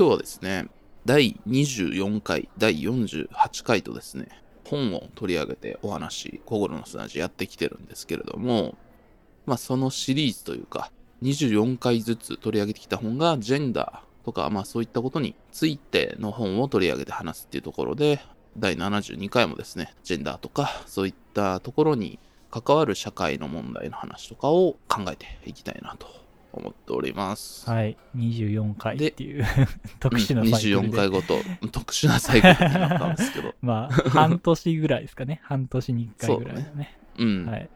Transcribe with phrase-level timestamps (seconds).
[0.00, 0.66] 今日はですね、
[1.04, 4.28] 第24回、第48回とですね、
[4.64, 8.78] 本を取り上げてお話、心の砂地やってきてるんですけれども、
[9.44, 10.90] まあそのシリーズというか、
[11.22, 18.22] 24回ずつ取り上げてきた本がジェンダーとか、まあそういったことについての本を取り上げて話すっていうところで、
[18.56, 22.18] 第72回もですね、ジェンダーとか、そういったところに
[22.50, 26.06] 関わる社会の問題の話とかを考えていきたいなと
[26.52, 27.68] 思っております。
[27.68, 27.96] はい。
[28.16, 29.44] 24回っていう
[30.00, 30.88] 特殊なうんサイクルで。
[30.88, 31.38] 24回ごと、
[31.70, 35.40] 特殊なサイクルになったんですけど、 まあ、半年ぐらいですかね。
[35.44, 36.96] 半年に1回ぐらいだね。
[37.18, 37.68] うん、っはい。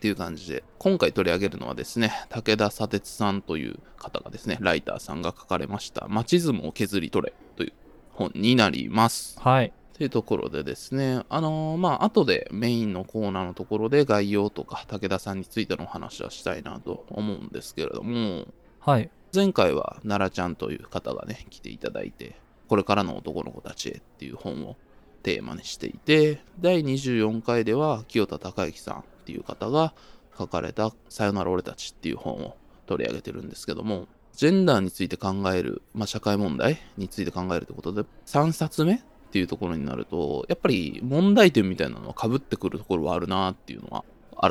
[0.00, 7.72] ていう感じで、今回取り上げるのはですね、武田砂鉄さんという方がですね、ライターさんが書かれました、マチズムを削り取れという
[8.12, 9.38] 本になります。
[9.40, 9.72] はい。
[9.98, 18.46] というところでですね、あのーまあ、後でメインのコーナーのところで概要とか武田さんについてのお話はしたいなと思うんですけれども、
[18.78, 19.10] はい。
[19.34, 22.36] 前回は奈良ちゃんという方がね、来ていただいて、
[22.68, 24.76] これからの男の子たちへっていう本を
[25.24, 29.94] テーマにしていて、第24回では清田孝之さんっていう方が
[30.38, 32.56] 書かれたさよなら俺たちっていう本を
[32.86, 44.04] 取り上げてるんですけども、ジェンダーについて考える、まあ、社会問題について考えるってことで、3冊目っていうところになると、やっぱり問題点みたいなのは被ってくるところはあるなっていうのは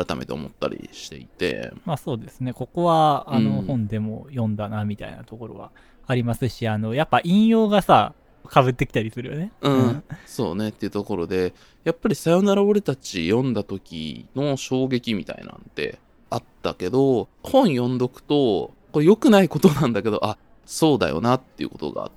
[0.05, 2.53] 改めて思ったりしていて、まあそうですね。
[2.53, 5.71] ここは、あの、うん本でも読んだな、みたいなところは
[6.05, 8.13] ありますし、あの、やっぱ引用がさ、
[8.49, 9.51] 被ってきたりするよね。
[9.61, 22.16] うん、そうねっていうところでやっぱり「さよなら俺たち」読んだ時の衝撃みたいなんてあったけど本読んどくとこれ良くないことなんだけどあそうだよなっていうことがあって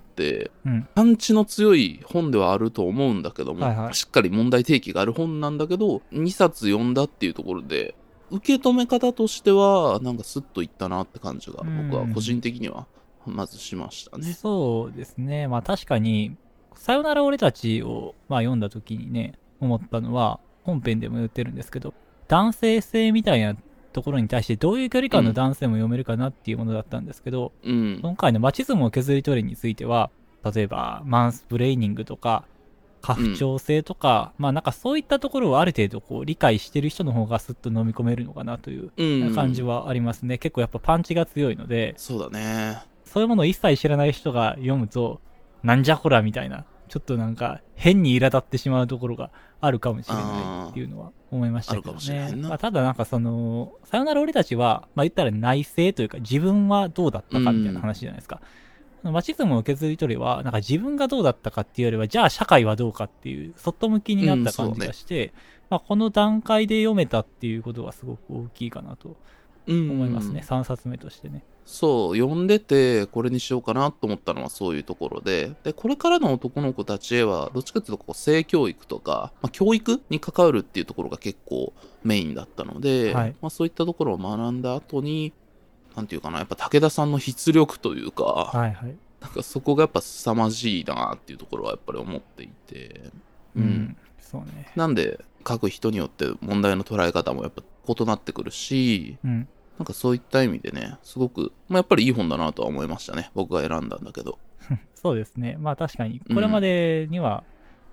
[0.64, 0.88] うん。
[0.94, 7.94] パンチの強い本ではあると思うんだけども、はいはいしっかり問題提起がある本なんだけど2冊読んだっていうところで
[8.30, 12.86] 受け止め方としてはなんかスッといったなって感じが僕は個人的には
[13.26, 14.32] まずしましたね。
[14.32, 15.48] そうですね。
[15.48, 16.36] まあ確かに、
[16.74, 21.94] さよなら俺たちを、まあ、読んだ時にね、思ったのは、本編でも言ってるんですけど、
[22.28, 23.56] 男性性みたいな
[23.92, 30.10] ところに対してどういう距離感の男性も読めるかなっていうものだったんですけど、うん、今回のマチズムを削り取りについては、
[30.54, 32.44] 例えばマンスプレーニングとか、
[33.02, 40.38] 過不調性とか、まあなんかそういったところをある程度こう理解してる人の方がスッと飲み込めるのかなといううん感じはありますね。
[40.38, 42.82] 結構やっぱパンチが強いので、そうだね。
[43.04, 45.20] そういうものを一切知らない人が読むと、
[45.62, 49.30] なんじゃこらみたいな、ちょっとなんか変に苛立ってしまうところが
[49.60, 52.34] あるかもしれないっていうのは思いましたけどね。
[52.36, 58.40] まあ、ただなんかその、さよなら俺たちは、まあ言ったら内政というか自分はどうだったかみたいな話じゃないですか。
[59.04, 65.32] マチズムを削り取りは、なんか自分がどうだったかっていうよりは、じゃあ社会はどうかっていう、外向きになった感じがして、
[65.70, 69.16] まあこの段階で読めたっていうことがすごく大きいかなと
[69.68, 70.42] うん思いますね。
[70.44, 71.44] 3冊目としてね。
[71.70, 81.72] そう、読んでて、これにしようかなと思ったのはそういうところで、で、これからの男の子たちへは、どっちかっていうと、こう、性教育とか、まあ、教育に関わるっていうところが結構
[82.03, 85.32] メインだったので、はいまあ、そういったところを学んだ後に、
[85.94, 88.97] なんていうかな、やっぱ武田さんの筆力というか、はいはい。
[89.20, 93.12] なんかそこがやっぱ凄まじいなっていうところはやっぱり思っていて、
[93.54, 93.97] うん。
[94.19, 94.72] そうね。
[94.75, 99.48] なんで、書く人によって問題の捉え方もやっぱ異なってくるし、うん。
[99.80, 103.30] なんかそういった意味でね、すごく、まあ、やっぱりいい本だなとは思いましたね。
[103.34, 104.38] 僕が選んだんだけど。
[104.94, 105.56] そうですね。
[105.58, 107.44] まあ確かに、これまでには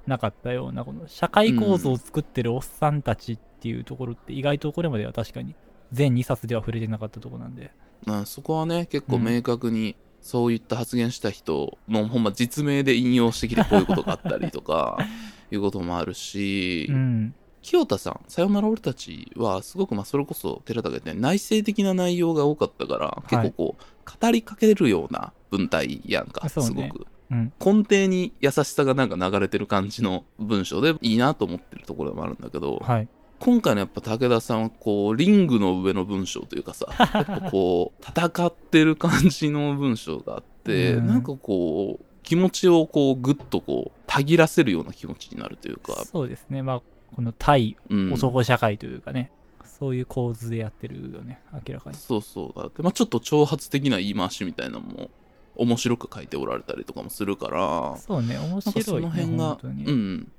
[0.05, 5.55] なかったような、この社会構造を作ってるおっさんたちっていうところって、意外とこれまでは確かに
[5.93, 7.71] 全2冊では触れてなかったところなんで。
[8.03, 14.97] まあ、そこはね、結構明確に、そういった発言した人の、ほんま実名で引用してきてこういうことがあったりとか、
[15.51, 17.33] いうこともあるし、うん。
[17.61, 27.07] 清田さん、さよなら俺たちは、すごくまあそれこそ寺田が言ったように内省的な内容が多かったから、結構こう、語りかけるような文体やんか、すごく。
[27.29, 27.53] うん。
[27.59, 33.07] 根底に優しさがなんか流れてる感じの文章でいいなと思ってるところでもあるんだけど、はい。
[33.39, 46.61] 今回のやっぱ武田さんはこうリングの上の文章というかさやっぱこう戦ってる感じの文章があって、うんなんかこう気持ちをこうグッとこうたぎらせるような気持ちになるというか、そうですね。
[46.61, 46.81] まあ、
[47.15, 49.31] この対うん、男社会というかね、
[49.63, 51.95] そういう構図でやってるよね、明らかに。
[51.95, 52.59] そうそう。
[52.59, 55.09] だって、まあ、ちょっと挑発的な言い回しみたいなのも
[55.55, 57.97] 面白く書いておられたりとかもするから。
[57.97, 59.01] そうね、面白い、ね。
[59.01, 60.31] の辺がうん。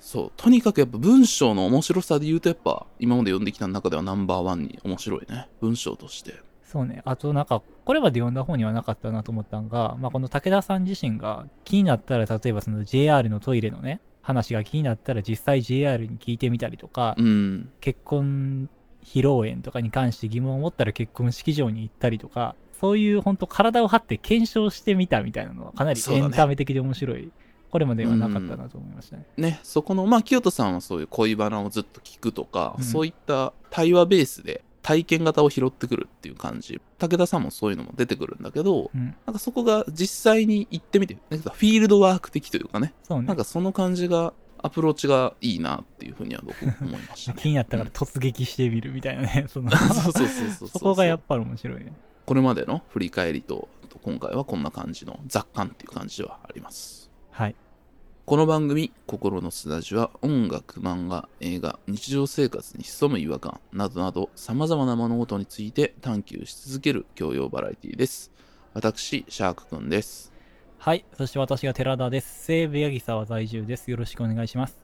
[0.00, 0.32] そう。
[0.36, 5.48] とにかくやっぱ文章の面白さで言うとやっぱ今まで読んできた中ではナンバーワンに面白いね。
[5.60, 6.34] 文章として。
[6.64, 7.02] そうね。
[7.04, 17.70] あとなんか、これまで読んだ方にはなかったなと思ったのが、まあ、この武田さん自身が気になったら、例えばその JR のトイレのね、話が気になったら実際 JR に聞いてみたりとか、うん。
[17.80, 18.70] 結婚
[19.04, 27.30] 披露宴とかに関して疑問を持ったら結婚式場に行ったりとか、そういう本当体を張って検証してみたみたいなのはかなりエンタメ的で面白い、
[27.70, 29.26] これまではなかったなと思いましたね。
[29.36, 32.84] ね、そこの、まあ、清人さんはそういう恋バナをずっと聞くとか、うん。
[32.84, 36.80] そういった対話ベースで体験型を拾ってくるっていう感じ。
[36.98, 43.36] 武田さんもそういうのも出てくるんだけど、うん、なんかそこが実際に行ってみて、なんかフィールドワーク的というかね、そうねなん。
[43.36, 44.34] かその感じが、
[44.64, 47.38] アプローチがいいなっていうふうには僕思いました、ね。
[47.40, 49.46] 気になったから突撃してみるみたいなね。
[49.48, 51.92] そのそうそうそうそうそこがやっぱり面白いね。
[52.26, 53.68] これまでの振り返りと、
[54.02, 57.10] 今回はこんな感じの雑感っていう感じではあります。
[57.30, 57.56] はい。
[58.24, 68.30] この番組「心の砂地」は音楽漫画映画日常生活に潜む違和感などなどさまざまな物事について探求し続ける教養バラエティです
[68.74, 70.32] 私シャークくんです
[70.78, 71.04] はい。
[71.16, 72.44] そして私が寺田です。
[72.44, 73.88] 西武八木沢在住です。
[73.88, 74.82] よろしくお願いします。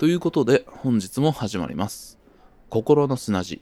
[0.00, 2.18] ということで本日も始まります
[2.70, 3.60] 心の砂地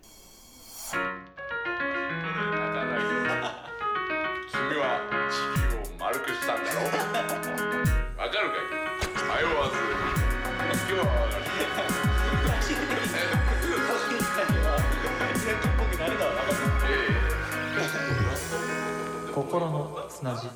[19.49, 20.47] 心の砂地。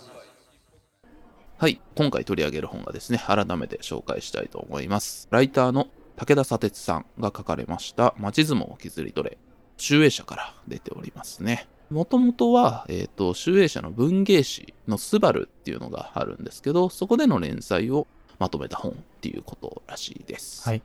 [1.56, 9.38] はい今回取り上げる本がですね改めて紹介したいと思いますライターの武田砂鉄さんが書かれました「町相撲を削り取れ」
[9.78, 18.06] 集英社から出ておりますねもともとは、えっ、と、集英社の文芸誌のスバルっていうのがあるんですけど、そこでの連載を
[18.38, 20.66] まとめた本っていうことらしいです。
[20.66, 20.82] はい。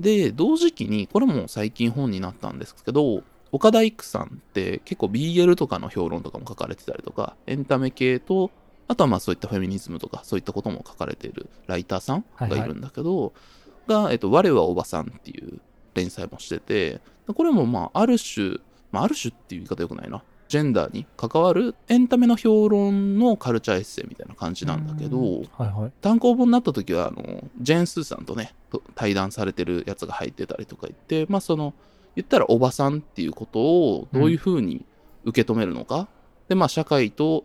[0.00, 3.22] で、同時期に、これも最近本になったんですけど、
[3.52, 8.50] 岡田育さんって結構 BL とかの評論とかも書かれてたりとか、エンタメ系と、
[8.88, 13.32] あとはまあそういったフェミニズムとかそういったことも書かれているライターさんがいるんだけど、
[13.86, 15.60] が、えっと、我はおばさんっていう
[15.94, 17.00] 連載もしてて、
[17.34, 18.58] これもまあある種、
[18.92, 20.22] まあある種っていう言い方よくないな。
[20.48, 25.92] ジェンダーに関わるエンタメの評論のカルチャーエッセイみたいな感じなんだけど、はいはい。
[26.00, 31.74] 単行本になった時はあのジェーン・スーさんとねと対談されてるやつが入ってたりとか言ってまあその
[32.16, 34.84] 言ったらおばさんっていうことをどういうふうに
[35.24, 36.08] 受け止めるのか、
[36.48, 37.44] でまあ社会と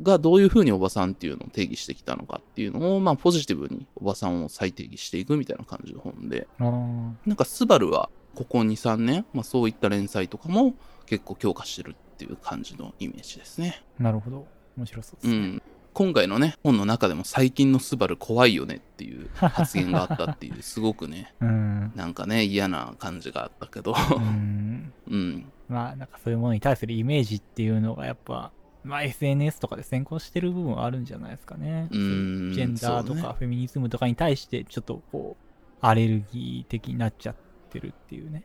[0.00, 10.74] がどういうふうにおばさんっていうのを定義してきたのかっていうのをまあポジティブにおばさんを再定義していくみたいな感じの本でなんかスバルはここ23年、まあ、そういった連載とかも
[11.06, 13.82] 結構強化してるっていう感じのイメージですね。
[13.98, 14.46] なるほど。
[14.76, 15.34] 面白そうですね。
[15.34, 15.62] うん、
[15.94, 21.92] 今回のね本の中でも最近のスバル怖いよねっていう発言があったっていう すごくねうん。
[21.94, 24.92] なんかね嫌な感じがあったけどうん。
[25.08, 28.52] うんまあ、なんかそういうものに対するイメージっていうのがやっぱ、
[28.84, 31.88] まあ SNS とかで先行してる部分はあるんじゃないですかね。
[31.90, 37.36] うーんジェンダーとかフェミニズムとかに対してちょっとこう、アレルギー的になっちゃっ
[37.70, 38.42] てるっていうね、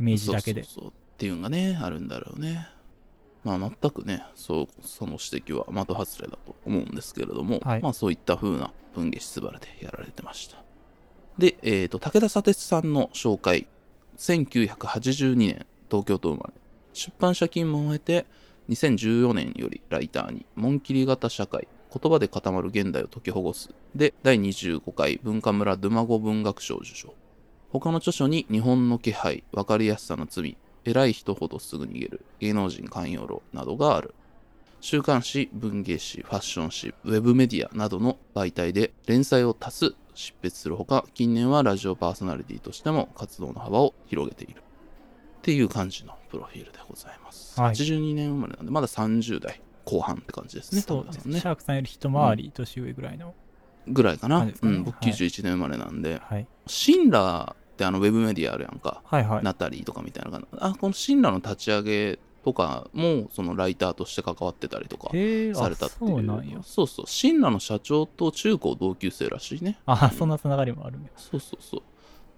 [0.00, 0.62] イメージだけで。
[0.62, 2.66] そうそうそうっていうのがねあるんだろうね
[3.44, 7.82] まあ全くねそうその指摘は的外れだと思うんですけれども、はい。
[7.82, 10.62] まあそういった風な文芸スバルでやられてました。
[11.38, 13.66] で、えー、と武田砂鉄さんの紹介
[14.18, 16.54] 1982年東京都生まれ。
[16.92, 18.26] 出版社勤務を経て
[18.68, 23.70] 2014年よりライターに紋切り型社会言葉で固まる現代を解きほぐす。
[23.94, 27.14] で第25回文化村ドゥマゴ文学賞を受賞。
[27.70, 34.14] 他の著書に日本の気配、わかりやすさの罪、偉い人ほどすぐ逃げる、芸能人寛容論などがある。
[34.80, 44.62] 週刊誌、文芸誌、ファッション誌、ウェブメディアなどの媒体で連載を多数執筆するほか、近年はラジオパーソナリティとしても活動の幅を広げている。
[45.38, 47.60] っていう感じのプロフィールでございます。
[47.60, 50.82] はい82年生まれなんで、まだ30代後半って感じですね。
[50.82, 51.40] そうですね。
[51.40, 53.34] シャークさんより一回り年上ぐらいの。
[53.88, 54.40] ぐらいかな。
[54.40, 56.46] かねうん、僕はい91年生まれなんで、はい。
[56.66, 59.00] シンラーってあのウェブメディアあるやんか。
[59.04, 59.44] はいはい。
[59.44, 66.82] ナタリーとかみたいな感じあこの神羅の立ち上げとかもそのライターとして関わってたりとかされたっていうそう。
[66.82, 71.10] そうそう神羅の社長と中高同級生らしいねあ、そんなつながりもあるね。
[71.16, 71.82] そうそうそうっ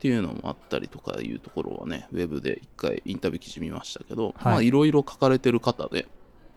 [0.03, 6.09] ていうのもあったりとかいうところはねウェブで一回インタビュー記事見ましたけど、はいまあいろいろ書かれてる方で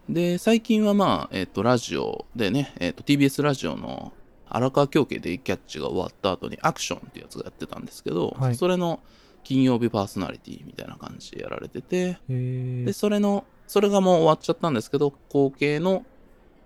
[0.09, 4.13] で最近はまあえっ、とラジオでね、えっと TBS ラジオの
[4.49, 9.01] 荒川京家デイキャッチが終わった後にアクションってやつがやってたんですけど、はいそれの
[9.45, 12.93] 金曜日パーソナリティみたいな感じでやられてて、で、。
[12.93, 16.03] それの、それがもう終わっちゃったんですけど、後継の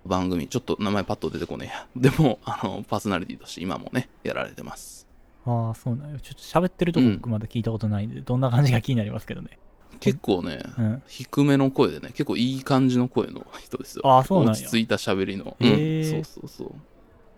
[0.06, 1.88] 番組、ちょっと名前パッと出てこねえや。
[2.10, 5.06] でも、あの、パーソナリティとして今もね、やられてます。
[5.46, 6.20] ああ、そうなんや。
[6.22, 9.60] ちょっと喋ってるとこうん僕まだ聞いたことないんで、どんな感じが気になりますけどね。
[10.00, 11.04] 結構ね、うん。
[11.08, 14.04] 低めの声でね、結構いい感じの声の人ですよ。
[14.06, 15.58] あーそうな落ち着いた喋りの。
[15.60, 15.70] うん、
[16.06, 16.72] そうそうそう。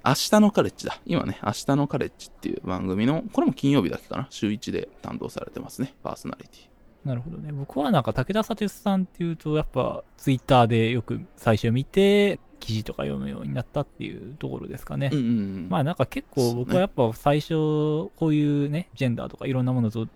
[0.03, 0.99] 明日のカレッジだ。
[1.05, 4.27] 今ね、明日のカレッジっていう番組の、これも金曜日だけかな。
[4.29, 5.93] 週1で担当されてますね。
[6.01, 7.07] パーソナリティ。
[7.07, 7.51] なるほどね。
[7.51, 15.09] 僕はなんか武田砂鉄さんっていうと、やっぱツイッターでよく最初見て、記事とか読むようになったっていうところですかね。
[15.11, 15.67] うんうんうん。
[15.69, 20.07] まあなんか結構僕はやっぱ最初、こういうね、ジェンダーとかいろんなものと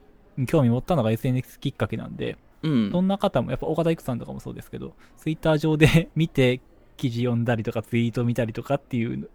[0.48, 6.62] 興味持ったのが SNS きっかけなんで、うんそんな方も、やっぱ岡田育さんとかもそうですけど、ツイッター上で見て、
[6.98, 9.30] 記事読んだりとかツイート見たりとかっていう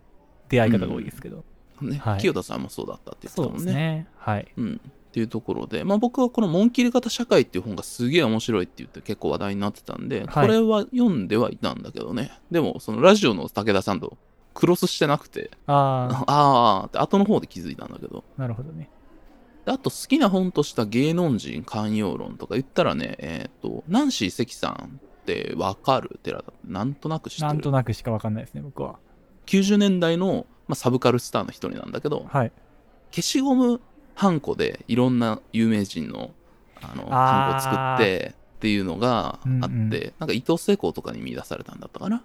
[0.50, 1.45] 出会い方が多いですけど。
[1.80, 3.64] ね、はい清田さんもそうだったって言ってたそうもんね。
[3.64, 4.07] ですね。
[4.19, 4.47] はい。
[4.57, 4.80] うん。
[4.85, 12.30] っていうところで、まあ僕はこの紋切り型社会っていう本がすげえ面白いって言って結構話題になってたんで、はいこれは読んではいたんだけどね。
[12.50, 14.16] でも、そのラジオの武田さんと
[14.54, 18.25] クロスしてなくて、あ あーって後の方で気づいたんだけど。
[18.38, 18.88] あ、なるほどね。
[19.64, 28.99] であと好きな本とした芸能人寛容論とか言ったらね、えっ、と、ナンシー関さんってわかる寺田なんとなく知ってるなんとなくしかわかんないですね、僕は。
[29.50, 32.52] 90年代の、まあ、サブカルスターの一人なんだけど、はい。
[33.11, 33.80] 消しゴム
[34.14, 36.30] ハンコでいろんな有名人の
[36.80, 39.90] あのハンコを作ってっていうのがあって、うんうん
[40.21, 42.19] なんか伊藤聖子とかに見出されたんだったかな？
[42.19, 42.23] っ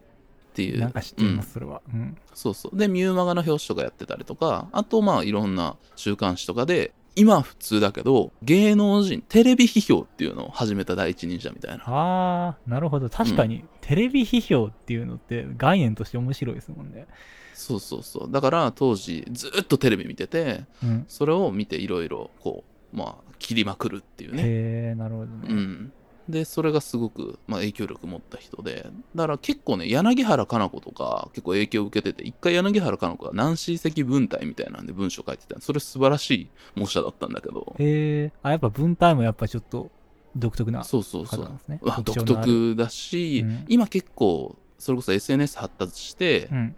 [0.53, 0.79] ていう。
[0.79, 1.81] なんか知っていまうんす、それは。
[1.91, 2.15] うん。
[2.33, 2.77] そうそう。
[2.77, 11.83] で、ミューマガの表紙とかやってたりとか、あとまあいろんな週刊誌とかで、今は普通だけど、芸能人、テレビ批評っていうのを始めた第一人者みたいな。
[11.85, 13.09] ああ、なるほど。
[13.09, 17.07] 確かに、テレビ批評っていうのって概念として面白いですもんね。
[17.53, 18.31] そうそうそう。
[18.31, 21.05] だから当時ずっとテレビ見てて、うん。
[21.07, 24.43] それを見ていろいろこう、まあ切りまくるっていうね。
[24.43, 24.45] へ
[24.91, 25.47] え、なるほどね。
[25.47, 25.93] うん。
[26.27, 39.91] で、それがすごく、まあ、影響力持った人で、だから結構ね、柳原加奈子とか結構影響を受けてて、一回柳原加奈子がナンシー積文体みたいなんで文章書いてたそれ素晴らしい模写だったんだけど、へえ、あ、やっぱ文体もやっぱちょっと
[40.35, 41.57] 独特なそうそうそう方なん。
[41.57, 41.79] ですね。
[41.83, 42.23] まあ独。
[42.23, 46.75] 特だし、うん今結構、それこそ SNS 発達して、うん。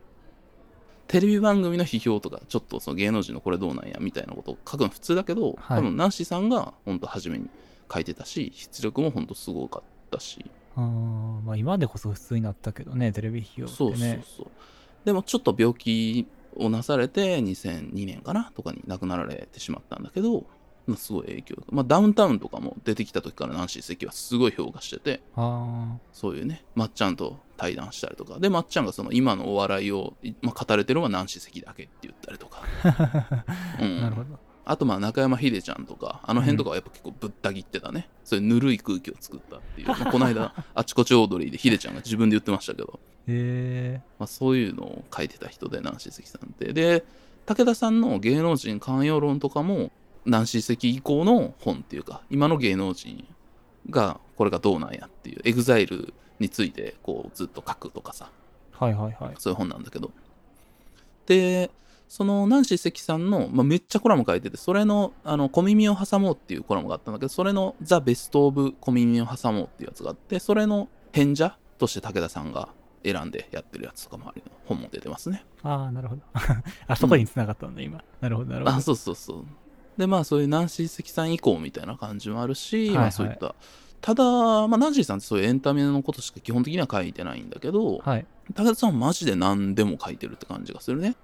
[1.08, 7.50] テレビ番組の批評とか、ちょっとその芸能人のこれどうなんやみたいなことを書くの普通だけど、はい多分ナンシーさんが本当初めに
[7.91, 14.24] 書いてたし、出力も本当すごかったし、あーまあ今でこそ普通になったけどね、テレビ批評そうそうってね。
[14.38, 14.48] そう。
[15.06, 20.46] でもちょっと病気をなされて、2002年かなとかに亡くなられてしまったんだけど、
[20.86, 21.63] まあすごい影響が。
[21.72, 32.63] まあダウンタウンとかも出てきた時からナンシー関はすごい評価してて、あそういうね、まっちゃんと対談したりとか、で、まっちゃんがその今のお笑いを、いまあ、語れてるのはナンシー関だけって言ったりとか。
[32.84, 33.44] あ、
[33.82, 34.47] うんなるほど。
[34.69, 38.09] あとまあ中山秀ちゃんとか、あの辺とかはやっぱ結構ぶった切ってたね。
[38.25, 39.88] そういうぬるい空気を作ったっていう。
[39.88, 46.74] まあこの間、 あちこちオードリーで秀ちゃんが自分で言ってましたけど、へえ、まあ、そういうのを書いてた人で、ナンシー関さんって。
[46.74, 47.05] で、
[47.45, 49.91] 武田さんの芸能人寛容論とかも、
[50.25, 53.25] ナンシー関以降の本っていうか、今の芸能人
[53.89, 58.29] がこれがどうなんやっていう、エグザイルについてこうずっと書くとかさ、
[58.71, 59.36] はいはいはい。
[59.39, 60.12] そういう本なんだけど。
[61.25, 61.71] で、
[62.08, 72.70] そのナンシー関さんの、まあ、めっちゃコラム書いてて、それの、あの、小耳を挟もうっていうコラムがあったんだけど、それのザ・ベスト・オブ・小耳を挟もうっていうやつがあって、それの変者として武田さんが
[73.04, 75.46] 選んでやってるやつとかもある本も出てますね。
[75.64, 76.22] ああ、なるほど。
[76.88, 78.02] あそこに繋がったんだ、今。
[78.22, 78.82] なるほど、なるほあ、ど。
[78.82, 79.46] そうそうそう。
[79.98, 83.56] で、まあそういうナンシー関さん以降みたいな感じもあるし、はいはいまあそういった、
[84.00, 88.26] ただ、まあナンシーさんってそういうエンタメのことしか基本的には書いてないんだけど、はい。
[88.54, 91.16] 武田さんはマジで何でも書いてるって感じがするね。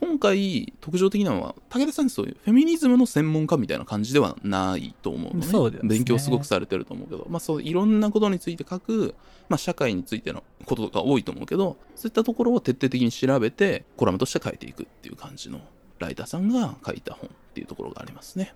[0.00, 5.46] 今回、特徴的なのは、武田さんそういうフェミニズムの専門家みたいな感じではないと思うのね。
[5.46, 9.14] そうですね勉強すごくされてると思うけど、まあそういろんなことについて書く、
[9.50, 15.60] まあ社会についてのことが多いと思うけど、そういったところを徹底的に調べて、コラムとして書いていくっていう感じの
[15.98, 18.54] ライターさんが書いた本っていうところがありますね。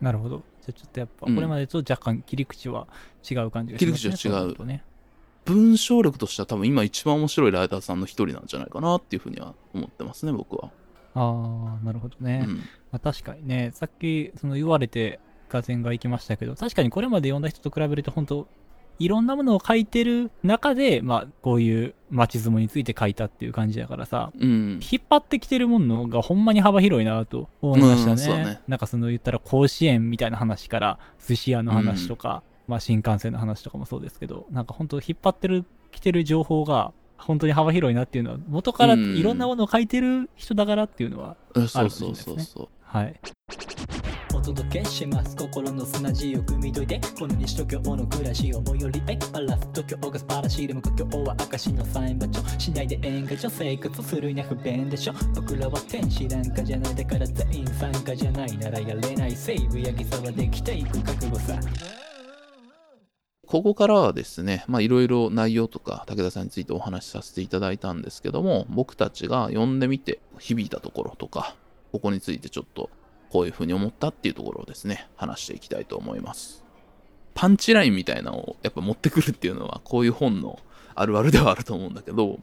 [0.00, 0.42] なるほど。
[0.62, 2.88] じゃあちょっとやっぱ、うんこれまでと若干切り口は
[3.30, 4.10] 違う感じがしますね。
[4.10, 4.84] 切り口は違うね。
[5.44, 10.70] 文章力としては多分今一番面白いライターさんの一人なんじゃないかなっていうふうには思ってますね、僕は。
[11.14, 12.44] ああ、なるほどね。
[12.46, 12.56] うん。
[12.56, 18.48] まあ、確かにね、さっきその言われて、がぜんが行きましたけど、確かにこれまで読んだ人と比べると、本当
[18.98, 24.80] いろんなものを書いてる中で、まあ、こういう街相撲について書いたっていう感じだからさ、うん。
[24.80, 28.40] 引っ張ってきてるものがほんまに幅広いなと思いましたね。
[28.40, 39.14] うんねなんかその言ったら甲子園みたいな話から寿司屋の話とか、まあ新幹線の話とかもそうですけど、なんか本当引っ張ってる、来てる情報が本当に幅広いなっていうのは、元からうん。
[39.14, 42.40] いろんなものを書いてる人だからっていうのは、うんそうそうそう。
[42.40, 42.68] そう。
[42.82, 43.20] はい。
[44.34, 45.36] お届けします。
[45.36, 49.02] 心の砂地を汲み解いてこの西東京の暮らしを最寄り。
[49.06, 52.58] へバラス東京が素晴らしいでも故郷は証のサイン場所。
[52.58, 59.32] しないで演歌所生活するには不便でしょ僕らは天使なんかじゃないだから全員参加じゃないならやれない。
[59.32, 61.60] 西武八木沢できていく覚悟さ
[63.46, 71.56] ここからはですね、まあいろいろ内容とか武田さんについてお話しさせていただいたんですけども、僕たちが読んでみて響いたところとか、
[71.90, 72.88] ここについてちょっと
[73.30, 76.64] こういうふうに思ったっていうところをですね、話していきたいと思います。
[77.34, 80.58] パンチラインみたいなのをやっぱ持ってくるっていうのは、こういう本の
[80.94, 82.38] あるあるではあると思うんだけど、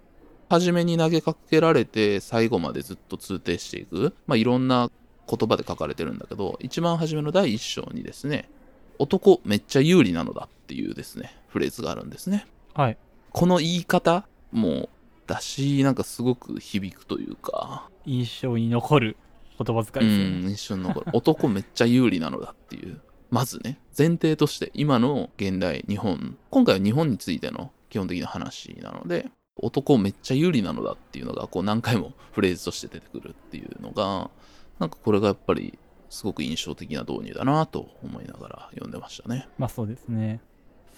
[0.50, 4.89] 初めに投げかけられて最後までずっと通底していく、まあ、いろんな
[5.27, 8.50] 言葉で書かれてるんだけど、一番初めの第一章にですね、
[8.98, 12.46] 男めっちゃ有利なのだっていうですね、フレーズがあるんですね。
[12.76, 12.98] はい。
[13.32, 14.88] この言い方も
[15.26, 19.18] だし、なんかすごく響くというか、印象に残る
[19.58, 20.52] 言葉遣いですようん、ね。
[20.52, 21.08] 一緒に残る。
[21.18, 23.02] 男めっちゃ有利なのだっていう。
[23.32, 34.30] まずね、前提として、今の現代、日本、今回は日本についての基本的な話なので、男めっちゃ有利なのだっていうのが、こう何回もフレーズとして出てくるっていうのが、
[34.78, 39.48] なんかこれがやっぱり、すごく印象的な導入だなと思いながら読んでましたね。
[39.58, 40.42] まあそうですね。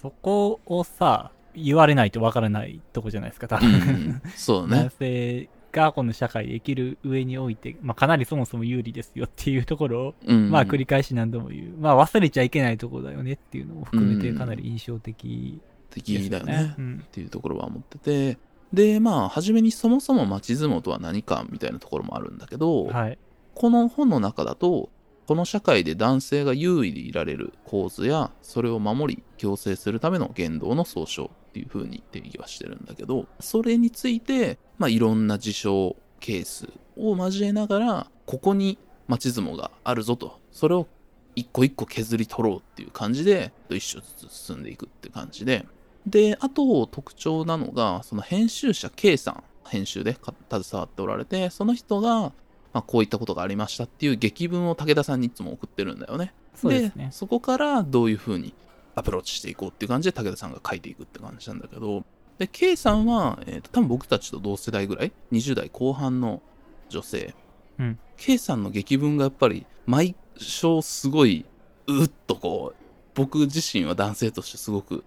[0.02, 3.70] そこをさ、言われないとわからないとこじゃないですか、多う分。
[3.70, 4.90] ん、そう男ね。
[4.98, 11.74] 性がこの社会で生きる上において、まあかなりそもそも有利ですよっていうところを、うん、まあ繰り返し何度も言う。
[11.80, 15.62] まあ忘れちゃいけないところだよねっていうのも含めてうんかなり印象的
[15.94, 16.76] です的だよね。
[16.78, 18.38] うんっていうところは思ってて、
[18.74, 23.18] で、まあ、初めにそもそも町相撲とは何かみたいなところもあるんだけど、はい。
[23.54, 24.90] この本の中だと、
[25.32, 40.86] この社会で男性が優位でいられる構図や、それを守り、強制するための言動の総称っていう風に定義はしてるんだけど、それについて、まあ、いろんな事象、ケースを交えながら、ここに町相撲があるぞと、それを
[41.38, 45.66] 一個一個削り取ろうっていう感じで、一章ずつ進んでいくって感じで、
[46.06, 50.18] で、あと特徴なのが、その編集者 K さん、編集で
[50.52, 52.34] 携わっておられて、その人が、
[52.74, 56.34] まあ、こういったことがありましたっていう劇文を武田さんにいつも送ってるんだよね。
[56.56, 57.10] そうですね。
[57.12, 58.54] そこからどういう風に
[58.96, 62.04] アプローチしていこうっていう感じで武田さんが書いていくって感じなんだけど、
[62.38, 66.42] で、K さんは、えーと多分僕たちと同世代ぐらい、20代後半の
[66.90, 67.36] 女性。
[67.80, 71.46] うん K さんの劇文がやっぱり毎章すごい、
[71.88, 72.84] うっとこう、
[73.16, 75.04] 僕自身は男性としてすごく、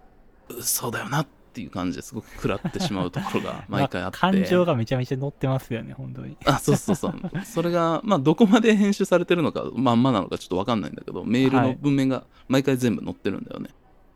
[0.49, 4.17] うそうだよなっていう感じですごく食らってしまうところが 毎回あって。
[4.17, 6.35] ま感情がめちゃめちゃ乗ってますよね、本当に。
[6.45, 7.13] あ、そうそうそう。
[7.45, 13.69] それが、まあ、どこまで編集されてるのか、まんまなのかちょっとわかんないんだけど、メールのはい文面が毎回全部載ってるんだよね。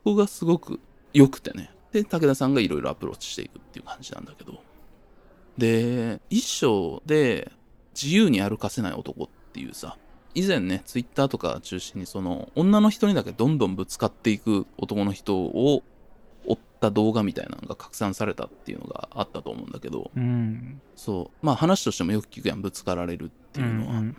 [0.04, 0.82] ここがすごく
[1.14, 1.72] 良くてね。
[1.94, 4.62] で、武田さんがいろいろアプローチしていくっていう感じなんだけど。
[5.58, 7.52] で、一章で、
[8.02, 9.98] 自由に歩かせない男っていうさ、
[10.36, 15.84] 以前ね、ツイッターとか中心にその、女の人にだけどんどんぶつかっていく男の人を追
[16.80, 20.82] った動画みたいなのが拡散されたっていうのがあったと思うんだけど、うん。
[20.96, 21.46] そう。
[21.46, 24.00] まあ話としてもよく聞くやん、ぶつかられるっていうのは。
[24.00, 24.18] んん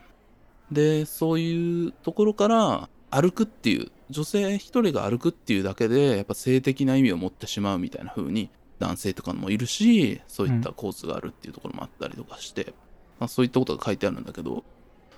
[0.71, 12.73] で、そういうところから、歩くっていう、女性一人が歩くっていうだけで、やっぱ性的な意味を持ってしまうみたいな風に、男性とかもいるし、そういった構図があるっていうところもあったりとかして、
[13.19, 14.65] まあ、そういったことが書いてあるんだけど、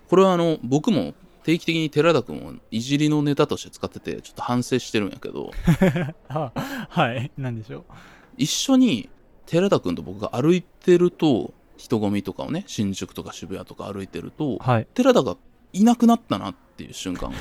[0.09, 5.51] これはあの、僕も定期的に寺田くんをいじりのネタとして使ってて、ちょっと反省してるんやけど、
[6.29, 6.53] あ
[6.89, 7.31] はい。
[7.37, 7.85] なんでしょう？
[8.37, 9.09] 一緒に
[9.47, 14.87] 寺田くんと僕が歩いてると、人混みとかをね、新宿とか渋谷とか歩いてると、はい。
[14.95, 15.37] 寺田が
[15.73, 17.37] いなくなったなっていう瞬間が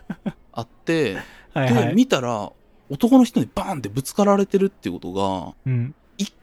[0.52, 1.20] あって、で、
[1.54, 1.94] はいはい。
[1.94, 2.50] 見たら、
[2.88, 5.94] 男の人にバーンってぶつかられてるっていうことが、うん。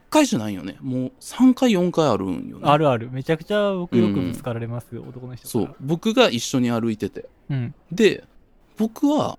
[0.10, 0.76] 1回じゃないよね。
[0.82, 2.62] もう3回、4回あるんよね。
[2.63, 3.10] あるある。
[3.12, 5.65] めちゃくちゃ僕よくぶつかられますよ、男の人から。
[5.67, 5.76] そう。
[5.80, 7.30] 僕が一緒に歩いてて。
[7.50, 7.76] うん。
[7.91, 8.24] で、
[8.78, 9.38] 僕は、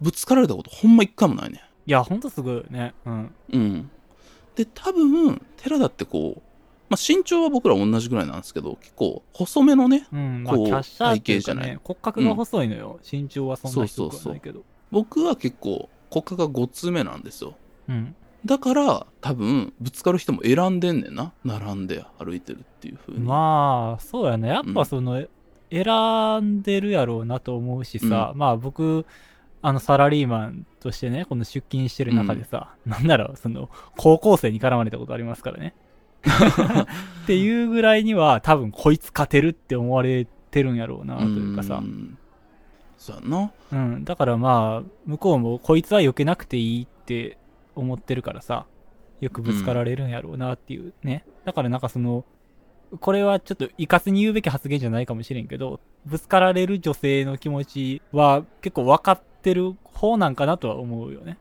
[0.00, 1.60] ぶつかられたことほんま1回もないね。
[1.86, 2.94] いや、ほんとすごいよね。
[3.04, 3.34] うん。
[3.52, 3.90] うん。
[4.54, 6.42] で、多分、寺田ってこう、
[6.88, 10.44] まあ、身長は僕ら同じぐらいなんですけど、結構細めのね、うん。
[10.44, 13.00] まあ、こう体型じゃないね、骨格が細いのよ。
[13.10, 14.62] 身長はそんな低くはないけど。
[14.90, 17.54] 僕は結構骨格が5つ目なんですよ。
[17.88, 18.14] うん。
[18.44, 21.32] だから、多分、ぶつかる人も選んでんねんな。
[21.44, 23.20] 並んで歩いてるっていう風に。
[23.20, 24.48] まあ、そうやね。
[24.48, 25.24] やっぱその、
[25.70, 29.06] 選んでるやろうなと思うしさ、まあ僕、
[29.62, 35.74] あのサラリーマンとしてね、この出勤してる中でさ、なんだろう、その、高校生に絡まれたことありますからね。
[37.24, 41.76] っていうぐらいには、多分こいつ勝てるって思われてるんやろうな、というかさ。
[41.76, 42.18] ん
[42.98, 43.52] そうやんな。
[43.72, 44.04] うん。
[44.04, 47.38] だからまあ、向こうもこいつは避けなくていいって
[47.74, 48.66] 思ってるからさ、
[49.20, 51.24] よくぶつかられるんやろうなっていうね。
[51.44, 52.24] だからなんかその、
[53.00, 61.38] これはちょっといかつに言うべき発言じゃないかもしれんけど、ぶつかられる女性の気持ちは結構分かってる方なんかなとは思うよね。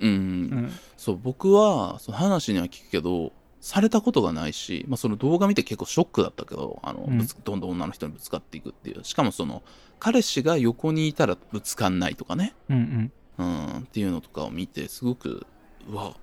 [0.00, 0.10] うん。
[0.10, 0.72] うん。
[0.96, 9.04] そう、僕は、その話には聞くけど、されたことがないし、まあ、その動画見て結構ショックだったけど、あの、うんどんどん女の人にぶつかっていくっていう。
[9.04, 9.62] しかもその、
[9.98, 12.54] 彼氏が横にいたらぶつかんないとかね。
[12.68, 13.44] うんうん。
[13.44, 15.46] うん、っていうのとかを見て、すごく、う
[15.88, 16.14] わ、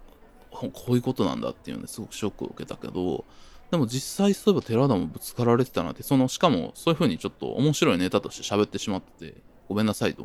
[0.51, 3.25] ほこういうことなんだっていうのですごくショックを受けたけど、
[3.71, 9.35] でも実際そういえば寺田もぶつかられてたなって、その、しかもそういう風にちょっと面白いネタとして喋ってしまってて、
[9.67, 10.23] ごめんなさいと、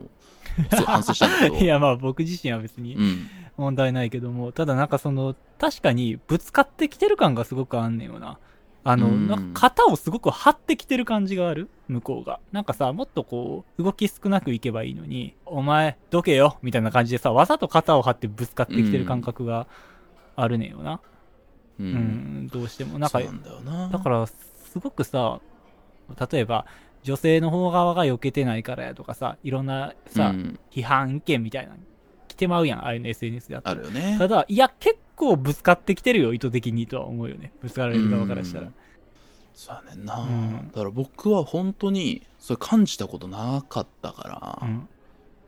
[0.70, 1.56] すごい反省したんだけど。
[1.64, 3.28] いや、まあ僕自身は別にうん。
[3.56, 8.38] 問題ないけども、ただなんかその、確かにぶつかってきてる感がすごくあんねんよな。
[8.82, 11.68] あの、うんなんか肩をすごく張ってきてる感じがある？
[11.88, 12.40] 向こうが。
[12.52, 19.66] なんかさ、もっとこう、動き少なくいけばいいのに、お前、どけよみたいな感じでさ、わざと肩を張ってぶつかってきてる感覚が
[20.36, 21.00] あるねんよな。
[21.78, 21.82] う。
[21.82, 22.98] うんん、どうしても。
[22.98, 23.28] なんかだ。
[23.92, 24.34] だから、す
[24.78, 25.40] ごくさ、
[26.30, 26.66] 例えば、
[27.02, 31.74] 女性の方側が避けてないからやとかさ、いろんなさ、うん批判意見みたいな、
[32.28, 34.16] 来てまうやん、ああいうの SNS であったらあるよね。
[34.18, 37.52] ただ、いや、結構ぶつかってきてるよ、意図的にとは思うよね。
[37.60, 38.74] ぶつかられる側からしたらうん。
[39.54, 44.88] そうやねんな、うんだから僕は本当にそれ感じたことなかったから、うん。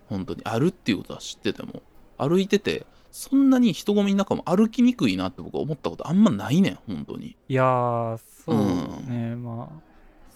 [0.08, 1.82] 本当にあるっていうことは知ってても
[2.18, 9.80] 歩いててそんなに人混みの中も歩きにくいなって僕は思ったことあんまないねん本当にいやー、そううんね、まあ、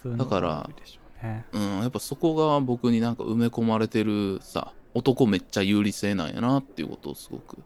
[0.02, 1.44] そういうのだからがあるでしょうね。
[1.52, 7.58] うんやっぱそこが僕になんか埋め込まれてるさ男めっちゃ有利性なんやなっていうことをすごく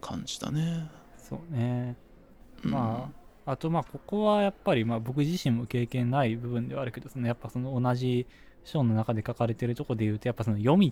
[0.00, 0.90] 感じたね、
[1.36, 1.96] そうね。
[2.64, 3.10] うん、ま
[3.46, 8.26] あ、あとまあ、ここはやっぱり、まあ僕自身も経験ない部分ではあるけど、そのやっぱその同じ
[8.64, 10.90] 章の中で書かれてるとこで言うと、やっぱその夜道、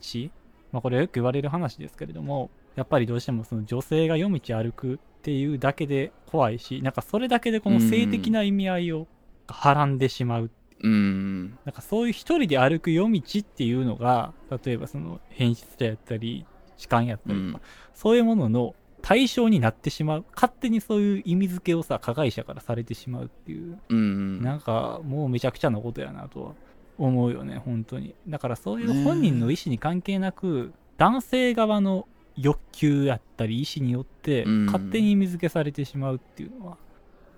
[0.73, 9.07] まあこれはよく言われる話ですけれども、やっぱりどうしてもその女性が夜道歩くっていうだけで怖いし、なんかそれだけでこの性的な意味合いを
[9.49, 10.51] はらんでしまう。
[10.83, 11.59] うん。
[11.65, 14.33] なんかそういう一人で歩く夜道っていうのが、
[14.65, 16.45] 例えばその変質者やったり、
[16.77, 20.25] 痴漢やったりとか、そういうものの対象になってしまう。
[20.35, 26.53] 勝手にそういう意味付けをさ、加害者からされてしまうっていう、うんなんかもうめちゃくちゃなことやなとは
[26.99, 28.15] 思うよね、本当に。
[28.29, 34.67] だからそういう本人の意思に関係なく、男性側の欲求やったり意思によって、うん。
[34.67, 36.79] 勝手に意味付けされてしまうっていうのは、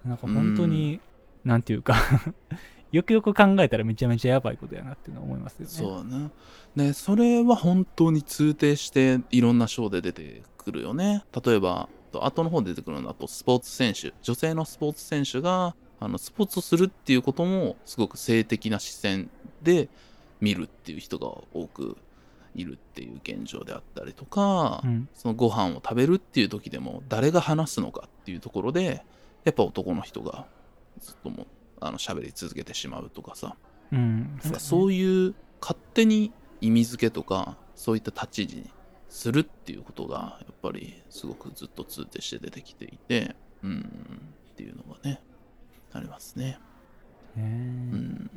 [0.04, 1.00] なんか本当に、
[1.44, 1.94] なんていうか
[2.92, 5.70] よくよく考えたらめちゃめちゃやばいことやなっていうのは思いますよね。
[5.70, 6.30] そうね。
[6.76, 19.30] でそれは本当に通底していろんな賞で出てくるよね例えば後の方で出てくるのだとスポーツ選手女性のスポーツ選手があのスポーツをするっていうこともすごく性的な視線
[19.62, 19.88] で
[20.40, 21.96] 見るっていう人が多く
[22.54, 25.08] いるっていう現状であったりとか、うん。
[25.14, 29.04] そのご飯を食べるっていう時でも誰が話すのかっていうところで
[29.44, 30.46] やっぱ男の人が
[31.00, 31.46] ずっともう
[31.80, 33.56] あの喋り続けてしまうとかさ
[33.92, 34.38] うん。
[34.58, 38.70] そういう勝手に意味付けとかそういった立ち位置に
[39.14, 45.22] するっていうことがやっぱりすごくずっと通底して出てきていてうんっていうのがね
[45.92, 46.58] ありますね。
[47.36, 47.42] ね
[47.92, 48.30] うん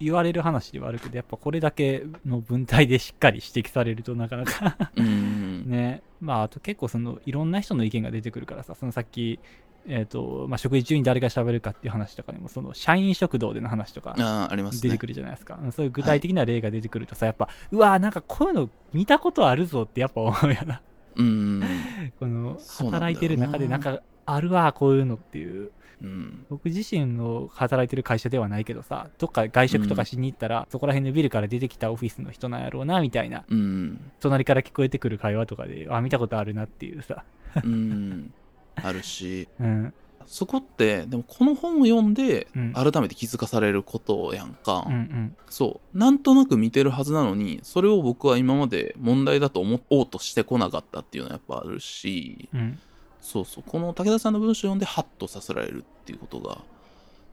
[0.00, 6.02] 言われる話ではあるけど、やっぱこれだけの文体でしっかり指摘されるとなかなか うんね。
[6.20, 9.38] まあ、あと結構その、いろんな人の意見が出てくるからさ、そのさっき、
[9.86, 14.88] えっ、と、まあ、食事中に誰が喋るかっていう話とかでも、その、社員食堂での話とか、あーありますね。
[14.88, 15.58] 出てくるじゃないですか。
[15.72, 20.80] そういう具体的な例が出てくるとさ、やっぱ、うわーなんかこういうの見たことあるぞってやっぱ思うよな。
[21.16, 21.62] うん
[22.18, 25.70] この、働いてる中でなんか、あるわ、こういうのっていう。
[26.02, 37.24] うん僕自身の働いてる会社ではないけどさ、どっか外食とかしに行ったら、そこら辺のビルから出てきたオフィスの人なんやろうな、みたいな、うん隣から聞こえてくる会話とかで、あ、見たことあるなっていうさ。
[37.62, 38.32] うん
[38.76, 39.48] あるし。
[39.60, 39.94] うん。
[40.26, 42.72] そこってでもこの本を読んでうん。
[42.72, 45.36] 改めて気づかされることやんか、うんうん。
[45.50, 45.98] そう。
[45.98, 52.48] なんとなく見てるはずなのにそれを僕は今まで問題だと思おうとしてこなかったっていうのはやっぱあるし。
[52.54, 52.78] うん。
[53.20, 53.64] そうそう。
[53.66, 56.58] この武田さんの文章を読んでハッとさせられるっていうことが。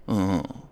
[0.08, 0.71] うん心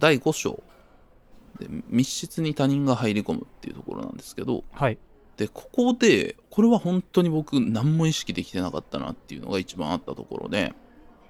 [0.00, 0.62] 第5章
[1.60, 4.98] で密室に他人が入り込むっていうところなんですけどはい。
[5.36, 10.74] でここでこれは本当に僕何も意識できてなかったなっていうのが一番あったところで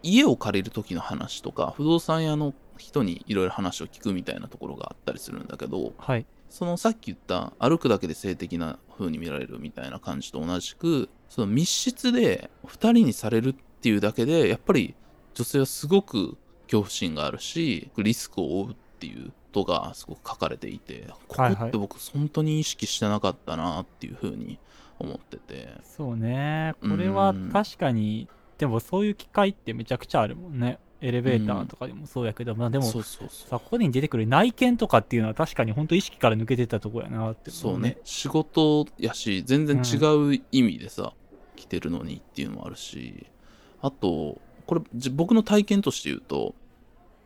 [0.03, 6.27] 家を借りる時の話とか不動産屋の人にいろいろ話を聞くみたいなところがあったりするんだけどはい。
[6.49, 14.97] そのさっき言った歩くだけで性的な風に見られるみたいな感じと同じくその密室で2人にされるっていうだけでやっぱり
[15.35, 16.37] 女性はすごく
[16.71, 21.55] 恐怖心があるしリスクを負うっていうことがすごく書かれていてここはい。
[21.55, 24.59] はいって僕本当に意識してなかったなっていう風に
[25.01, 25.71] 思ってて。
[25.83, 26.75] そうね。
[26.81, 28.29] これは確かに、
[28.59, 30.79] でもそういう機会ってめちゃくちゃあるもんね。
[31.01, 33.49] エレベーターとかでもそうやけど、まあでも、そうそうそう。
[33.49, 37.97] さ、ここに出てくる内見とかっていうのは確かに本当意識から抜けてたとこやなって思そうね。
[38.05, 39.97] 仕事やし全然違
[40.37, 41.15] う意味でさ、
[41.57, 43.27] きてるのにっていうのもあるし、
[43.81, 44.39] あと、
[44.71, 46.55] これじ僕の体験として言うと、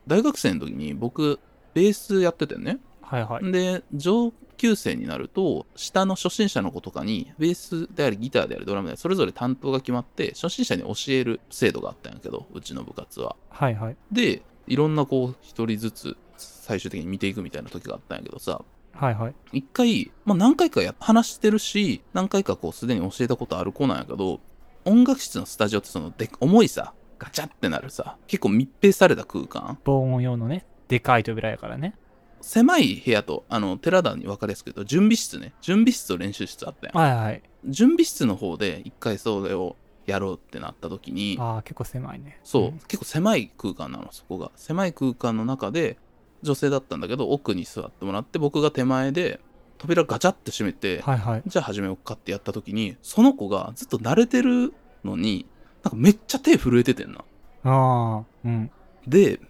[0.07, 1.39] 大学生の時に僕、
[1.75, 2.79] ベースやっててね。
[3.03, 3.53] はいはい。
[3.53, 13.37] で、上級生になると、下の初心者の子とかに、ベースであり、ギターであり、ドラムであり、それぞれ担当が決まって、初心者に教える制度があったんやけど、うちの部活は。
[13.51, 13.97] はいはい。
[14.11, 19.35] で、いろんなこう、一人ずつ最終的に見ていくみたいな時があったんやけどさ、はいはい。
[19.53, 24.41] 一回、まあ何回かや話してるし、何回かこうすでに教えたことある子なんやけど、
[24.87, 31.95] 音楽室のスタジオってそので重いさ、ガチャってなるさ、結構密閉された空間、防音用のね、でかい扉やからね。
[32.43, 35.55] 狭い部屋と、あの、寺田に分かりやすく言うと、準備室ね。
[35.63, 37.15] 準備室と練習室あったやん。
[37.15, 37.43] はいはい。
[37.65, 42.39] 準備室の方で一回それをやろうってなった時に、ああ、結構狭いね。
[42.45, 44.53] そう、ん結構狭い空間なの、そこが。
[44.57, 45.97] 狭い空間の中で、
[46.43, 49.41] 女性だったんだけど、奥に座ってもらって、僕が手前で、
[49.79, 51.43] 扉ガチャって閉めて、はいはい。
[51.47, 55.47] じゃあ始めようかってやった時に、その子がずっと慣れてるのに、
[55.85, 57.19] なんかめっちゃ手震えててんな。
[57.65, 58.71] ああ、うん。
[59.07, 59.41] で、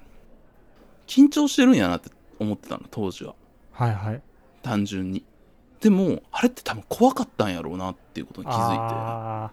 [1.07, 3.35] 緊張してるんやなって思ってたの、当時は。
[3.73, 4.23] はいはい。
[4.63, 5.25] 単純に。
[5.81, 8.75] でも、あれって多分怖かったんやろうなっていうことに気づいて。
[8.79, 9.53] ああ、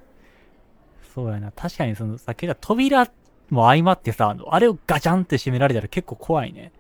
[1.14, 1.52] そうやな。
[1.52, 3.08] 確かにその、さっき言った扉
[3.50, 6.72] も相まってさ、あれをガチャンって閉められたら結構怖いね。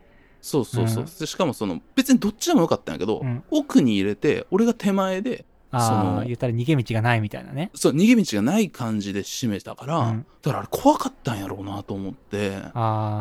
[0.41, 1.03] そうそうそう。
[1.03, 7.71] うんでしかもその、別にどっちでもよかったんやけど、うん奥に入れて、俺が手前で、そあのあ、言ったら逃げ道がないみたいなね。
[7.73, 12.57] そう、逃げ道がない感じで閉めたから、うんだからあれ怖かったんやろうなと思って。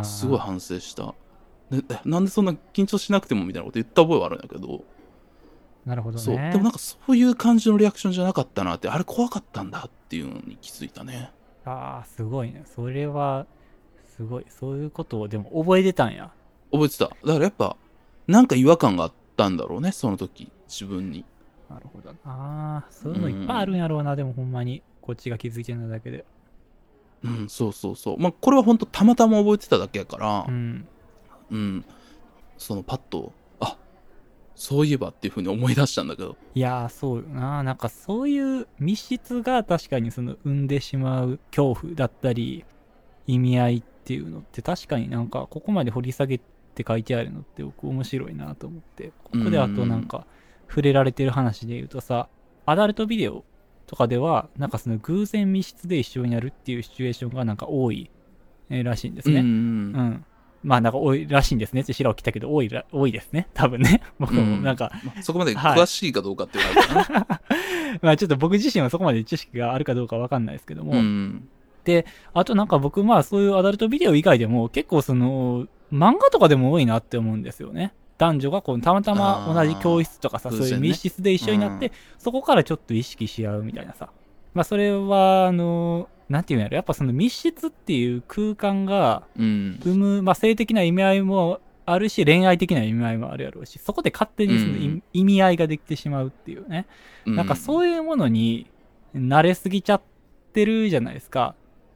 [0.04, 1.14] すごい反省した。
[1.70, 4.84] でえなんでそんな緊張しなくてもみたいなこと言った覚えはあるんだけど、
[5.86, 6.24] なるほどね。
[6.24, 6.36] そう。
[6.36, 11.30] でもなんかそういう感じのリアクションじゃなかったなって、あれ怖かったんだっていうのに気づいたね。
[11.64, 12.64] ああ、すごいね。
[12.74, 13.46] それは、
[14.16, 14.46] すごい。
[14.48, 16.32] そういうことをでも覚えてたんや。
[16.72, 17.04] 覚えてた。
[17.04, 17.76] だからやっぱ、
[18.26, 21.24] なんか違和感があったんだろうね、その時、自分に。
[21.70, 22.10] なるほど。
[22.10, 24.82] ああ、そういうのいっぱいあるんやろうな、でもほんまに。
[25.00, 26.24] こっちが気づいてないだけで。
[27.22, 28.18] うん、そうそうそう。
[28.18, 30.86] まあ、これは本当たまたま覚えてただけやからう、ん。
[31.50, 31.84] うん、
[32.58, 33.76] そのパッと、あ
[34.54, 37.62] そういえばっていうふうに思い出したんだけど、いやー、そうよな。
[37.62, 42.64] なんかそういう密室が確かにその生んでしまう恐怖だったり、
[43.26, 46.38] 意味合いっていうのって確かになんかここまで掘り下げ
[46.74, 49.12] て書いてあるのって僕面白いなと思って。
[49.24, 50.26] ここであとなんか
[50.70, 52.28] 触れられてる話で言うとさ、
[52.64, 53.44] アダルトビデオ
[53.86, 58.08] とかではなんかその偶然密室で一緒になるっていうシチュエーションがなんか多い、
[58.70, 59.40] えーらしいんですね。
[59.40, 60.24] うんうん。
[60.62, 63.48] まあなんか多いらしいんですねって白を切ったけど多いら、多いですね。
[63.52, 64.02] 多分ね。
[64.20, 67.40] 僕もなんか、まあそこまで詳しいかどうかっていうのはあるかな。
[68.02, 71.48] まあちょっと僕自身はそこまで知識があるかどうかわかんないですけども、うん。
[72.34, 77.92] あとなんか僕まあそういうアダルトビデオ以外でも結構その漫画とかでも多いなって思うんですよね。
[78.20, 84.10] 男女がこうたまたま同じ教室とかさ、そういう密室で一緒になって、そこからちょっと意識し合うみたいなさ。
[84.52, 89.80] まあそれは、あの、なんていうんやろ、やっぱその密室っていう空間がうん。
[89.82, 96.86] 生む、まあ性的な意味合いもあるし、恋愛的な意味合いもあるやろうし、そこで勝手にその意,、味合いができてしまうっていうね。
[97.24, 98.66] なんかうそういうものに
[99.14, 100.02] 慣れすぎちゃっ
[100.52, 101.54] てるじゃないですか。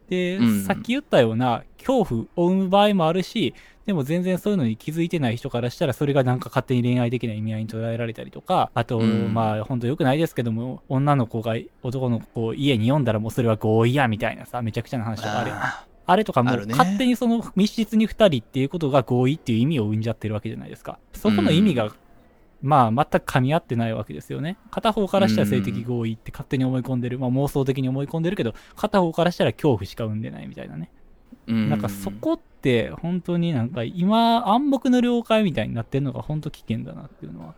[0.08, 3.54] で、うんさっき言ったような恐怖を生む場合もあるし、
[3.86, 9.34] でも全然そういうのに気づいてない人からしたらそれがなんか勝手に恋愛的な意味合いに捉えられたりとか、あと、うん。
[9.34, 15.58] まあ本当良くないですけども、女の子が男の子を家に呼んだらもうそれは合意やみたいなさ、めちゃくちゃな話とかあるやん。
[15.58, 20.98] ああれとかも勝手にその密室に2人っていうことが合意っていう意味を生んじゃってるわけじゃないですか。
[21.14, 21.92] そこの意味が、うん
[22.64, 24.57] まあ全く噛み合ってないわけですよね。
[24.70, 27.18] 片方からしたら性的合意って勝手に思い込んでる。
[27.18, 30.90] まあ妄想的に思い込んでるけど、片方からしたら恐怖しか生んでないみたいなね。
[31.46, 37.55] なんかそこって本当になんか今暗黙の了解みたいになってるのが本当危険だなっていうのは、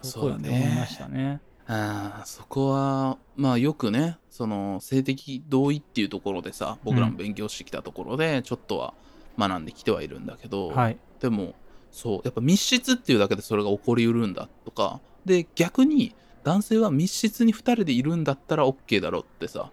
[0.00, 1.40] そうだねで思いましたね。
[1.66, 8.94] あーそこは、まあよくね、その性的同意っていうところでさ、僕らも勉強してきたところで、ちょっとは
[9.38, 10.96] 学んできてはいるんだけど、はい。
[11.20, 11.54] でも、
[11.90, 19.70] そう、やっぱ密室っていうだけでそれが起こりうるんだとか、で、逆に男性は密室に2人でいるんだったら OK だろうってさ、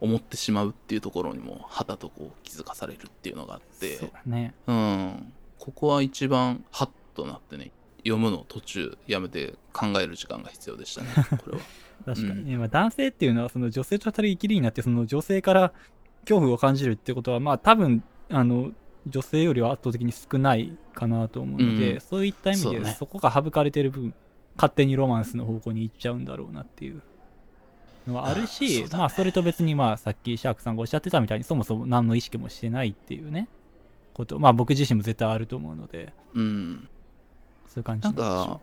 [0.00, 4.54] 思ってしまうっていうところにも、はたとこう気づかされるっていうのがあって、そうだね。
[4.66, 11.08] うん、ここは一番ハッとなってね、読むのを途中やめて考える時間が必要でしたね、
[11.42, 11.64] これは。
[12.04, 12.44] 確かに。
[12.44, 15.72] ね、まあ、男性っていうのはその女性と二人きりになってその女性から
[16.20, 18.72] 恐怖を感じるってことはまあ多分あの
[19.06, 22.00] 女性よりは圧倒的に少ないかなと思うので、うん。
[22.00, 24.14] そういった意味でそこが省かれてる分
[24.56, 27.02] 勝手にロマンスの方向に行っちゃうんだろうなっていう
[28.06, 28.88] のはあるしね。
[28.92, 33.48] まあそれと別にまあさっきシャークさんがおっしゃってたみたいにそもそも何の意識もしてないっていうね
[34.14, 36.88] ことまあ僕自身も絶対あると思うのでうん。
[37.68, 38.60] そういう感じなんか、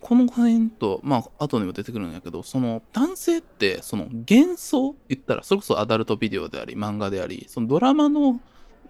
[0.00, 8.40] この辺と、まあ、後にも出てくるんやけど、その、男性って、その、幻想言ったら、それこそアダルトビデオであり、漫画であり、そのドラマの、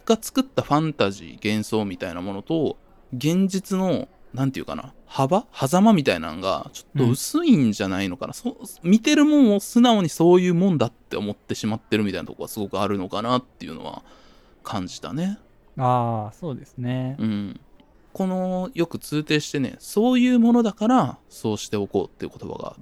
[0.04, 2.76] が作ったファンタジー、幻想みたいなものと、
[3.14, 8.32] 現実の、なんていうかな、幅狭間みたいなのが、ちょっと薄いんじゃないのかな。
[8.32, 14.02] そう見てるもんを素直にそういうもんだって思ってしまってるみたいなとこがすごくあるのかなっていうのは
[14.62, 15.38] 感じたね。
[15.76, 17.16] ああ、そうですね。
[17.18, 17.60] うん。
[18.12, 22.76] この、よく通底してね、そういうものだから、そうしておこうっていう言葉が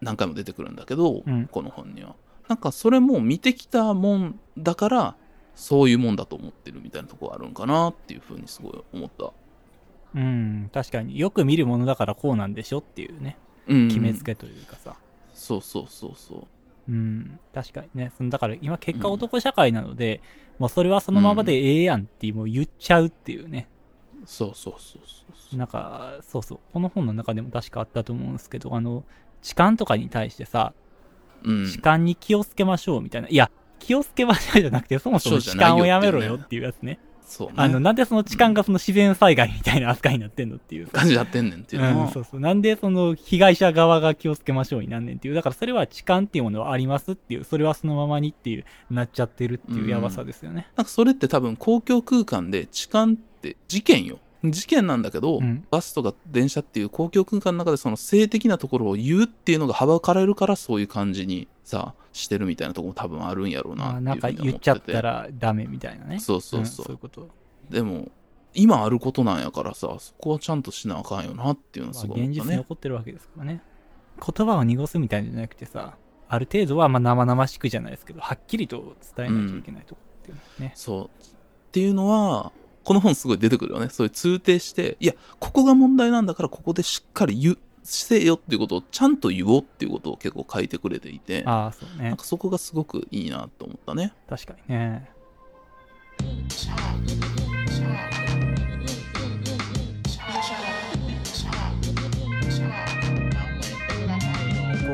[0.00, 2.14] 何回も出てくるんだけど、うんこの本には。
[2.48, 5.16] なんかそれも見てきたもんだから、
[5.56, 9.32] そういうもんだと思ってるみたいなとこあるんかなっていうふうにすごい思った。
[10.14, 13.88] うん、確かによく見るものだからこうなんでしょっていうね、うん。
[13.88, 14.96] 決めつけというかさ。
[15.34, 16.46] そうそうそうそう。
[16.88, 18.12] うん、確かにね。
[18.16, 20.20] そのだから今結果男社会なので、
[20.58, 23.68] もうそれはそのままでええやんってもう言っちゃうっていうね。
[24.24, 25.58] そうそうそうそうそう。
[25.58, 26.58] なんか、そうそう。
[26.72, 29.04] この本の中でも確かあったと思うんですけど、あの、
[29.42, 30.72] 痴漢とかに対してさ、
[31.44, 31.66] うん。
[31.66, 33.28] 痴漢に気をつけましょうみたいな。
[33.28, 36.98] いや、気をつけましょうじゃなくて、そもそも痴漢をやめろよっていうやつね。
[37.26, 37.54] そうね。
[37.56, 40.92] あの、なんでその痴漢がその自然災害みたいな扱いになってんのっていうさ。
[40.92, 42.40] 感じやってんねんっていうのは、うん、そうそう。
[42.40, 45.34] なんでその被害者側が気をつけましょうになんねんっていう。
[45.34, 50.68] だからそれは痴漢っていうものはありますっていう、それはそのままにっていう、なっちゃってるっていうやばさですよね。
[50.76, 54.18] なんかそれって多分公共空間で痴漢って事件よ。
[54.44, 64.52] 事件なんだけど、うんバスとか電車っていう公共空間の中でその性的なところを言うっていうのがはばかれるからそういう感じにさ、してるみたいなところも多分あるんやろうなまあ、ってないんかうふうに思ってて。
[64.52, 66.18] 言っちゃったらダメみたいなね。
[66.18, 67.28] そうそうそうそういうこと。
[67.70, 68.10] でも、
[68.54, 72.28] 今あることなんやからさ、そこはちゃんとしなあかんよなっていうのはまあ、すごいね。
[72.28, 73.60] 現実に起こってるわけですからね。
[74.18, 75.96] 言葉を濁すみたいなんじゃなくてさ、
[76.28, 80.72] ある程度はまあ生々しくじゃないですけど、はっきりと伝えないといけないとこっていうのはね。
[80.74, 81.04] そう。
[81.04, 81.08] っ
[81.72, 82.52] ていうのは、
[82.84, 83.88] この本すごい出てくるよね。
[83.90, 92.16] そういう通底して、いや、ここが問題なんだから、ここでしっかり言う、せよっていうことをちゃんと言おうっていうことを結構書いてくれていて、ああ、そうねなん。
[92.16, 94.12] かそこがすごくいいなと思ったね。
[94.28, 95.10] 確かにね。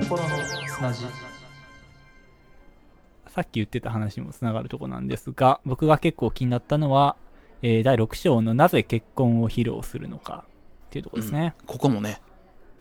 [0.00, 0.28] 心の
[0.68, 1.04] 砂地
[3.28, 7.16] さっき言ってた話にもつながるとこなんですが、僕が結構気になったのは、
[7.62, 10.44] えー第6章のなぜ結婚を披露するのか
[10.86, 11.54] っていうところですね。
[11.66, 12.20] ここもね、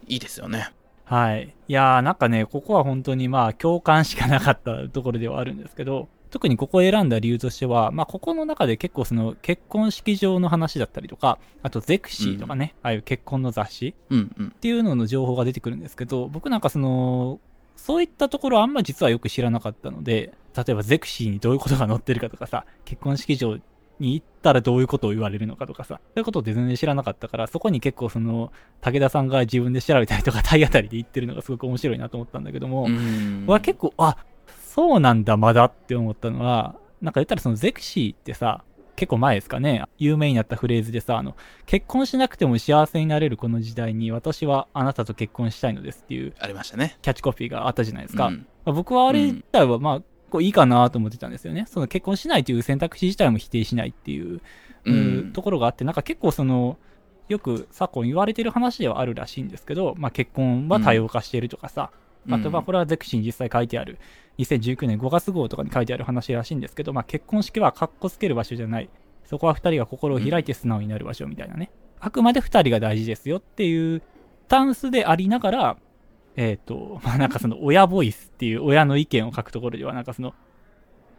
[0.08, 0.72] いいですよね。
[1.06, 1.54] はい。
[1.68, 14.52] いやーなんかね、ここは本当にまあ共感しかなかったところではあるんですけど、特にここを選んだ理由としては、まあここの中で結構その結婚式場の話だったりとか、あとゼクシーとかね、ああいう結婚の雑誌うんうんっ。
[14.52, 17.42] ていうのの情報が出てくるんですけど、僕なんかその、
[17.76, 23.58] そういったところあんま実はよく知らなかったので、例えばゼクシーにどういうことが載ってるかとかさ、結婚式場
[24.02, 34.18] に行ったらどういうことを言われるのかとかさ、そういうことって全然知らなかったから、そこに結構その、武田さんが自分で調べたりとか体当たりで言ってるのがすごく面白いなと思ったんだけども、うんは結構、あ、
[34.66, 38.64] そうなんだ、まだって思ったのは、なんか言ったらそのゼクシーってさ、
[38.96, 41.36] 結構前ですかね、有名になったフレーズでさ、あの、
[41.66, 46.98] 結婚しなくても幸せになれるこの時代に私はあなたと結婚したいのですっていうありましたね。
[47.02, 48.28] キャッチコピーがあったじゃないですか。
[48.28, 51.66] うんまあ僕はあれ自体はまあ、こういいかなと思ってたんですよね。
[51.70, 54.42] その結婚しないという選択肢自体も否定しないっていう、う
[54.86, 56.78] うんんところがあって、なんか結構その、
[57.30, 61.92] よく昨今言われてる話ではあるらしいんですけど、まあ結婚は多様化しているとかさ、
[62.30, 64.00] あとはこれはゼクシーに実際書いてある、
[64.40, 68.90] 2019年5月号とかに書いてある話らしいんですけど、まあ結婚式は格好つける場所じゃない。
[69.26, 71.72] そこは二人が心を開いて素直になる場所みたいなね。
[72.00, 74.04] あくまで二人が大事ですよっていうス
[74.50, 75.78] タンスでありながら、
[76.36, 80.34] えっ、と、 まあなんかその親ボイスっていう親の意見を書くところでは、なんかその、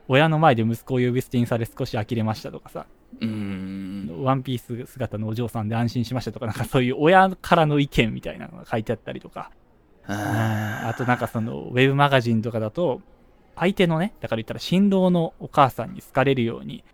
[0.09, 2.87] 親の前で息子を呼び捨てにされ少し呆れましたとかさ、
[3.21, 4.11] うん。
[4.23, 9.51] ワンピース姿のお嬢さんで安心しましたとか、なんかそういう親からの意見みたいなのが書いてあったりとか、
[10.07, 13.01] ああとなんかそのウェブマガジンとかだと、
[13.55, 16.85] 相手のね、だから言ったら新郎のお母さんに好かれるように、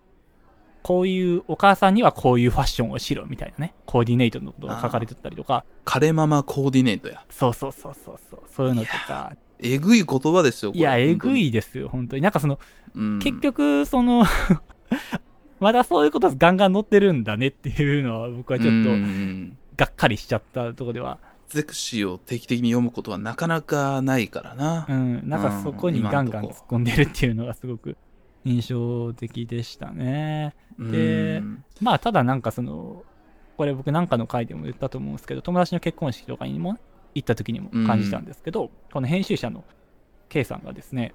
[0.83, 7.25] こういうお母さんにはこういうファッションをしろみたいなね、コーディネートのことが書かれてたりとか、カレママコーディネートや。
[7.31, 11.29] そうそうそうそうそう、そういうのとか、えぐい言葉ですよ、これいや、えぐ。
[11.29, 12.23] 本いですよ、本当に。
[12.23, 12.59] なんかその、
[12.95, 14.25] うん結局、その、
[15.61, 24.93] まだそういうことガンガン載ってるんだねっていうのは僕はちょっうとんがっかりしちゃったところでは、ゼクシーを定期的に読むことはなかなかないからなう。
[24.93, 27.97] ん、なんかそこにガンガン突っ込んでるっていうのがすごく
[28.49, 30.55] 印象的でしたね。
[30.79, 33.05] でうんまあ、ただなんかその、
[33.57, 36.79] これ僕なんかの回でも言ったと思うんですけど、友達の結婚式とかにも
[37.15, 39.65] 行った時にも感じたんですけど、この編集者の
[40.29, 41.15] K さんがですね、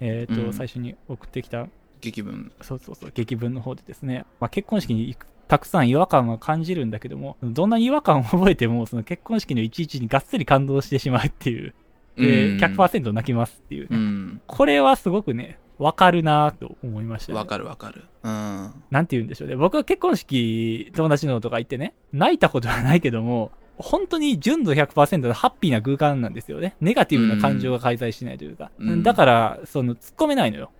[0.00, 1.66] えっ、と、うん最初に送ってきた
[2.00, 2.52] 劇文。
[2.62, 11.74] そうそうそう、劇文の方でですね、まあ、結婚式に行くたくさん違和感は感じるんだけども、どんなに違和感を覚えても、その結婚式のいちいちにがっつり感動してしまうっていう。
[12.16, 13.96] で、うん100%泣きますっていうね。
[13.96, 14.40] うん。
[14.46, 17.38] これはすごくね、わかるなぁと思いました、ね。
[17.38, 18.04] わかるわかる。
[18.22, 18.74] うん。
[18.90, 19.56] なんて言うんでしょうね。
[19.56, 26.76] 僕は結婚式、友達のとか行ってね、泣いたことはないけども、本当に純度100%のハッピーな空間なんですよね。
[26.82, 28.70] ネガティブな感情が介在しないというか。
[28.78, 30.70] うんだから、その、突っ込めないのよ。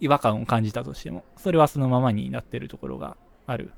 [0.00, 1.24] 違和感を感じたとしても。
[1.36, 3.72] それはそのままになってるところがある。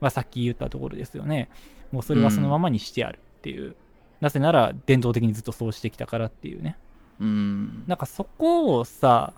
[0.00, 1.48] まあ、さっき言ったところですよね。
[1.90, 3.74] もうそれはそのままにしてあるっていう。
[4.22, 6.78] なぜなら、伝統的にずっとそうしてきたからっていうね。
[7.18, 7.82] うん。
[7.88, 9.32] なんかそこをさ、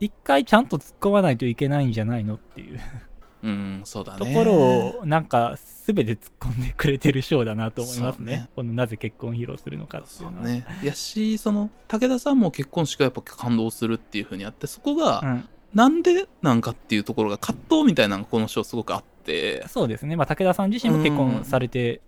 [0.00, 2.80] 一回ちゃんと突っ込まないといけないんじゃないのっていう。
[3.42, 4.18] うん、そうだね。
[4.18, 4.52] ところ
[5.00, 8.32] を、なんか、すべて突っ込んでくれてるショーだなと思いますね。
[8.32, 10.32] ねこのなぜ結婚を披露するのかっていのは。
[10.32, 10.66] そううね。
[10.82, 15.48] やし、その、武田さんも結婚式はやっぱ感動するっていう風にあって、そこが、うん。
[15.74, 20.16] なんでなんかっていうところが葛藤みたいなのがこのショーすごくあって、そうですね。
[20.16, 22.00] まあ、武田さん自身も結婚されて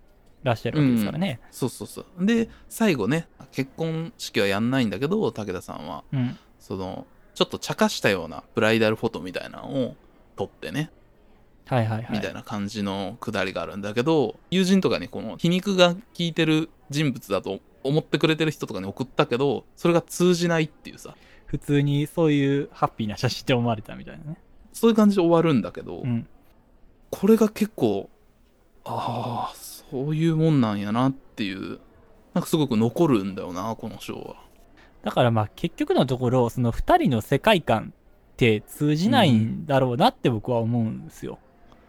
[0.43, 1.39] らっしゃるわけですからね。
[1.51, 2.25] そうそうそう。
[2.25, 6.37] で、最後ね、結婚式はやんないんだけど、武田さんは、うん。
[6.59, 9.95] その、ちょっと茶化したようなブライダルフォトみたいなのを
[10.35, 10.91] 撮ってね、
[11.65, 12.07] はいはいはい。
[12.11, 21.15] みたいな感じのくだりがあるんだけど、友人とかにこの皮肉が効いてる人物だと思ってくれてる人とかに送ったけど、それが通じないっていうさ、
[21.45, 24.37] 普通にそういうハッピーな写真って思われたみたいなね。
[24.73, 26.27] そういう感じで終わるんだけど、うん。
[27.11, 28.09] これが結構、
[28.85, 29.55] ああ、
[29.93, 31.79] そういうもんなんやなっていう、
[32.33, 34.37] なんかすごく残るんだよな、このショーは。
[35.03, 37.93] だからまあ結局のところ、その二人の世界観
[38.31, 41.37] って通じないんだろうなって僕は思うんですよ。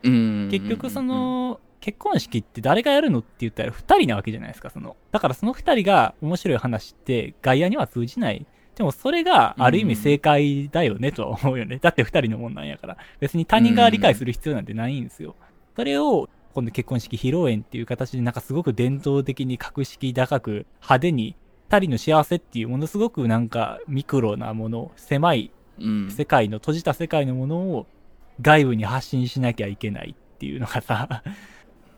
[0.02, 0.48] うん。
[0.50, 4.96] 結局そ、の、結婚式って誰がやるのって言ったら二人なわけじゃないですか、その。
[5.10, 8.44] だからその二人が面白い話って外野には通じない。
[8.74, 11.78] でもそれがある意味正解だよねとは思うよね。
[11.78, 12.98] だって二人のもんなんやから。
[13.18, 15.36] 別に他人が理解する必要なんてないんですよ。
[15.74, 21.36] それを、今度結婚式披露宴っていう形でなんかすごく伝統的に格式高く派手に
[21.68, 26.10] 二人の幸せっていうものすごくなんかミクロなもの、狭いうん。
[26.10, 27.86] 世界の、閉じた世界のものを
[28.40, 31.22] 外部に発信しなきゃいけないっていうのがさ、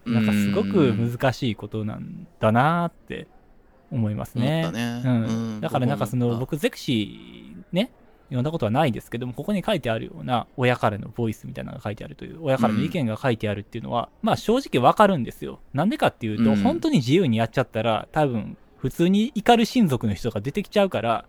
[0.05, 3.27] なんかすごく難しいことなんだなーって
[3.91, 4.71] 思いますね。
[5.05, 5.25] うん。
[5.25, 5.61] うん。
[5.61, 7.91] だからなんかその僕ゼクシーね、
[8.27, 15.61] 読んだことはないですけども、ここに書いてあるような親からのボイスみたいなのが書いてあるという、親からの意見が書いてあるっていうのは、まあ正直わかるんですよ。
[15.73, 21.27] なんでかっていうと、うん本当に自由にやっちゃったら、多分普通に怒る親族の人が出てきちゃうから、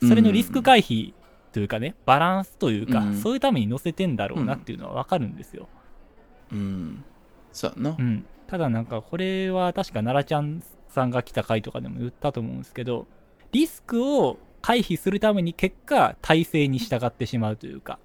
[0.00, 1.12] それのリスク回避
[1.52, 5.68] というかね、バランスというか、うんそういうために載せてんだろうなっていうのはわかるんですよ。
[6.52, 7.04] うん。
[7.52, 8.02] そうやなう。
[8.02, 8.24] ん。
[8.46, 13.06] ただなんかこれは確か奈良ちゃんさんが来た回とかでも言ったと思うんですけど、
[13.52, 17.98] リスクを回避するために結果、体制に従ってしまうというか、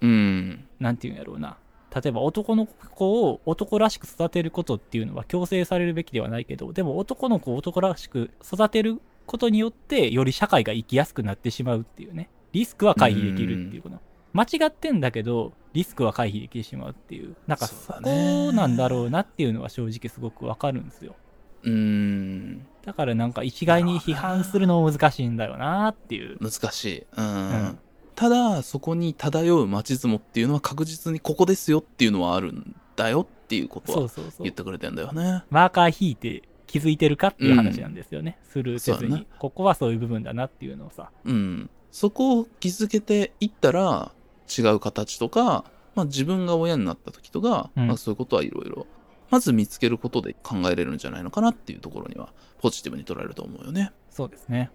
[0.00, 0.64] うん。
[0.78, 1.56] なんていうんやろうな。
[1.94, 12.30] 例えば男の子を男らしく育てることっていうのは強制されるべきではないけど、でも男の子を男らしく育てることによって、より社会が生きやすくなってしまうっていうね。
[12.52, 13.98] リスクは回避できるっていうこと。
[14.32, 17.36] 間違ってんだけど、リスクは回避できてしまうっていう。
[17.46, 21.16] なんかそそうなんだろうなっていうのは正直すごくわかるんですよ。
[21.64, 22.66] うん。
[22.84, 26.38] だからなんか一概に批判するのも難しいんだよなっていう。
[26.40, 27.06] 難しい。
[27.16, 27.26] うん。
[27.26, 27.78] うん
[28.20, 34.54] ただ、そこに漂う街相撲っていうのは確実にここですよっていうのはあるんだよっていうことはそうそうそう言っ。
[34.54, 35.42] てくれてんだよね。
[35.48, 38.38] マーカー引いて気づいてるかっていう話なんですよね。
[38.52, 41.10] スルーせずに、ねここはそういう部分だなっていうのをさ。
[41.24, 41.70] うん。
[41.90, 44.12] そこを気づけていったら、
[44.46, 45.64] 違う形とか、
[45.94, 48.86] まあ自分が親になった時とか、うんまあそういうことはいろいろ、
[49.30, 53.92] まず見つけることで考えれるんじゃないのかなっていうところには、ポジティブに捉えると思うよね。
[54.10, 54.70] そうですね。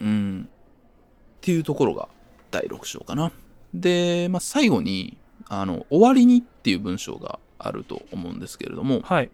[0.00, 0.48] うん。
[0.48, 2.08] っていうところが
[2.50, 3.32] 第6章かな。
[3.74, 9.30] で、まあ最後に、あの、終わりにっていう文章があると思うんですけれども、はい。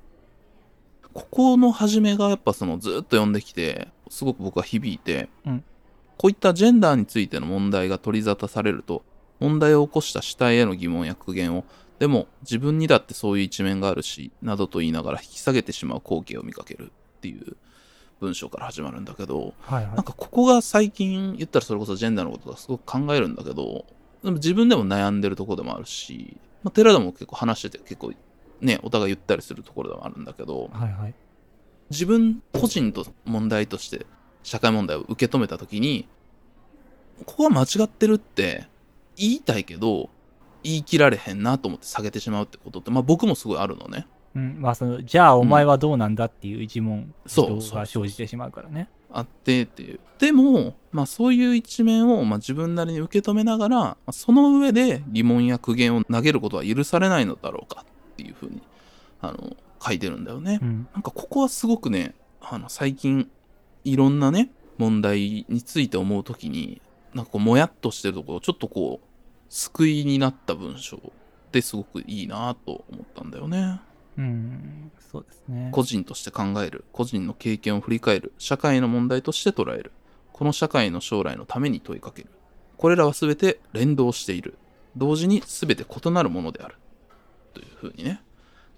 [1.13, 5.65] ここの始めがやっぱそのずっと読んできて、すごく僕は響いて、うん
[6.17, 9.05] こういったジェンダーについての問題が取り沙汰されると、
[9.41, 11.65] 問題を起こした主体への疑問や苦言を、
[11.99, 17.57] でも自分にだってそういう一面があるし、などと言いながら引き下げてしまう光景を見かけるっていう
[18.21, 20.05] 文章から始まるんだけど、はいはいなん。
[20.05, 23.87] かここが最近言ったらそれこそジェンダーのことがすごく考えるんだけど、
[24.23, 28.13] でも自分でも悩んでるところでもあるし、まあ、寺田も結構話してて結構
[28.61, 31.15] ね、お互い言ったりするところでもあるんだけど、はいはい。
[31.91, 34.07] 自分個人と問題として
[34.43, 36.09] 社会問題を受け止めたときに、
[37.27, 38.67] ここは間違ってるって
[39.17, 40.09] 言いたいけど、
[40.65, 44.07] 言い切られへんなと思って下げてしまうってことって、まあ僕もすごいあるのね。
[44.35, 44.57] うん。
[44.61, 48.89] まあその、じゃあお前はどうなんだっていう一問、そう人が生じてしまうからね。
[49.13, 50.01] あってっていう。
[50.19, 58.63] でも、まあそういう一面を、まあ、自分なりに受け止めながら、まあ、その上で疑問や苦言を投げることは許されないのだろうかっっていうふうに、
[59.21, 60.61] あの、書いてるんだよね。
[60.63, 60.89] うん。
[60.95, 63.29] なんかここはすごくね、あの、最近、
[63.83, 66.81] いろんなね、問題について思うときに、
[67.13, 69.07] なんかこう、もやっとしてるところ、ちょっとこう、
[69.49, 71.01] 救いになった文章っ
[71.51, 73.81] てすごくいいなと思ったんだよね。
[74.17, 74.93] うん。
[74.99, 75.69] そうですね。
[75.73, 79.93] 個人として考える、個人の経験を振り返る、社会の問題として捉える、
[80.33, 82.29] この社会の将来のために問いかける。
[82.77, 84.59] これらはすべて連動している。
[84.97, 86.77] 同時にすべて異なるものである。
[87.53, 88.21] というふうにね、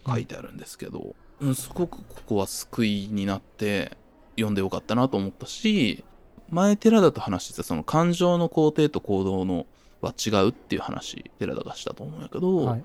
[0.07, 3.97] 書いてあるんですけど、うん、すごくここは救いになって
[4.37, 6.05] 読んでよかったなと思ったし、
[6.49, 9.67] 前寺田と話してたその感情の肯定と行動の
[10.07, 12.85] は違うっていう話、寺田がしたと思うんやけど、はい。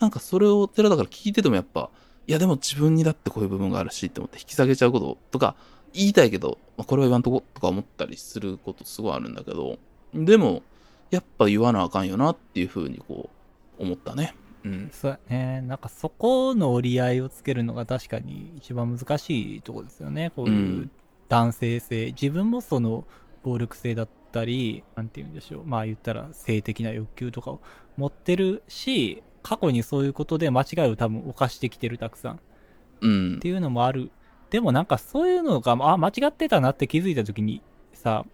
[0.00, 1.90] なんかそれを寺田から聞いててもやっぱ、
[2.26, 5.54] いやでも自分にだってこういう部分があるしって思って引き下げちゃうこととか
[5.92, 9.78] 言いたいけど、まあ、これは言わんとことか思ったりすることすごいあるんだけど、
[10.14, 10.62] でも、
[11.10, 13.30] やっぱ言わなあかんよなっていうふうにこ
[13.78, 14.34] う思ったね。
[14.64, 14.90] うん。
[14.92, 15.60] そうやね。
[15.62, 20.32] なんかそこの折り合いをつけるのが確かに一番難しいところですよね。
[20.34, 20.90] こういううん
[21.28, 22.06] 男性性。
[22.06, 23.04] 自分もその
[23.46, 25.62] 暴力性だったり、なんて言うんでしょう。
[25.64, 27.60] まあ言ったら性的な欲求とかを
[27.96, 32.38] 持ってるし、過去にそういうことで間違いを多分犯してきてるたくさんっ
[33.02, 33.46] うんて。
[33.46, 34.10] いうのもある。
[34.50, 38.24] でもなんかそういうのが、あ、間違ってたなって気づいた時にさ、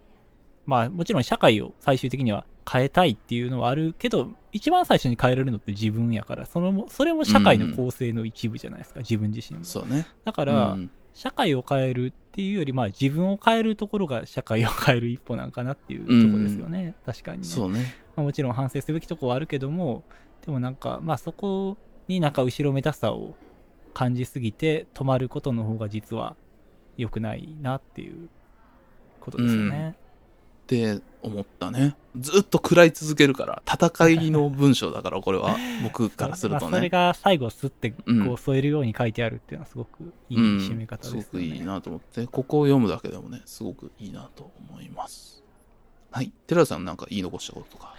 [0.65, 9.65] まあもちろん社会を最終的には変えたいっていうのはあるけど、一番最初に変えれるのって自分やから、そのも、それも社会の構成の一部じゃないですか、自分自身も。
[9.65, 10.07] そうね。
[10.25, 10.77] だか、から
[11.13, 16.95] 社会を変えるっていうより、まあ自分を変えるところが社会を変える一歩なんかなっていうところですよね。
[17.05, 17.43] 確かにね。
[17.43, 17.95] そうね。
[18.15, 20.03] まあ、もちろん反省すべきところはあるけども、
[20.45, 23.35] でもなんか、まあそこになんか後ろめたさを
[23.93, 26.35] 感じすぎて止まることの方が実は
[26.97, 28.29] 良くないなっていう
[29.19, 29.95] ことですよね。
[30.63, 31.95] って思ったね。
[32.17, 36.89] ずっと食らい続けるから、戦いの文章だから、これは、 僕からするとまあ、それね。
[36.89, 41.21] が最後スッてこうんう添えるように書いてあるっていうのはすごくいいうん締め方ですよね。
[41.23, 45.43] すごくいいなと思って、ここを読むだけでもね、すごくいいなと思います。
[46.11, 46.31] はい。
[46.45, 47.95] 寺田さんなんか言い残したこととか。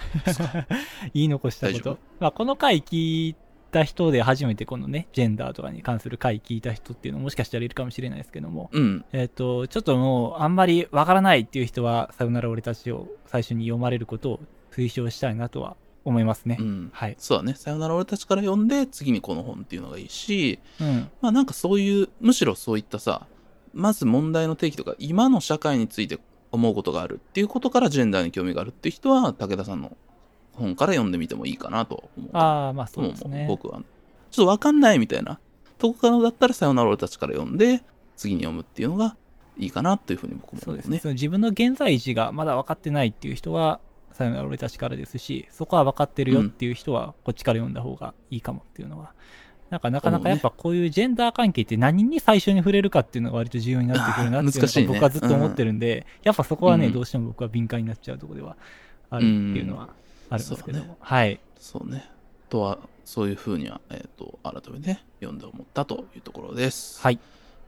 [1.13, 1.99] 言い残したこと。
[2.21, 3.37] まあ、この回聞い
[3.75, 9.05] た人で初めてこのね、ジェンダーとかに関する回聞いた人っていうのももしかしたらいるかもしれないですけども、うん。
[9.13, 14.41] えっ、と、ちょっともうあんまりわからないっていう人は、さよなら俺たちを最初に読まれることを
[14.73, 16.57] 推奨したいなとは思いますね。
[16.61, 16.91] うん。
[16.93, 17.17] はい。
[17.19, 17.55] そうだね。
[17.55, 21.11] さよなら俺たちから読んで、次にこの本っていうのがいいし、うん。
[21.21, 23.27] まあなんかそういう、むしろそういったさ、
[23.73, 26.21] まず問題の定義とか、今の社会について
[26.53, 29.97] 思うことがあるっていうことからジェンダーに興味があるっていう人は、武田さんの
[30.57, 32.31] 本から読んでみてもいいかなと思う。
[32.33, 33.47] ああ、まあそうですね。
[33.49, 33.83] 僕は。
[34.31, 35.39] ちょっとわかんないみたいな
[35.79, 37.83] とこからだったら、さよなら俺たちから読んで、
[38.17, 39.17] 次に読むっていうのが
[39.59, 40.89] いいかなというふうに僕もそうですね。
[40.89, 41.01] 思うね。
[41.01, 43.81] その自分の現在地がまだ分かってないっていう人は、
[44.13, 49.13] さよなら俺たちからですし、そこは分かってるよっていう人は、こっちから読んだ方がいいかもっていうのは。
[49.71, 58.57] なんかなかなかやっぱこういうジェンダー関係って何に最初に触れるかっていうのが割と重要になってくるなっていうのが僕はずっと思ってるんで、やっぱそこはね、うんどうしても僕は敏感になっちゃうところでは
[59.11, 59.89] あるっていうのは
[60.31, 60.85] あるんですけども。
[60.85, 61.41] そうだはい。
[61.59, 62.11] そうね。
[62.49, 67.01] とは、そういうふうには、えっ、と、改めて読んで思ったというところです。
[67.01, 67.19] はい。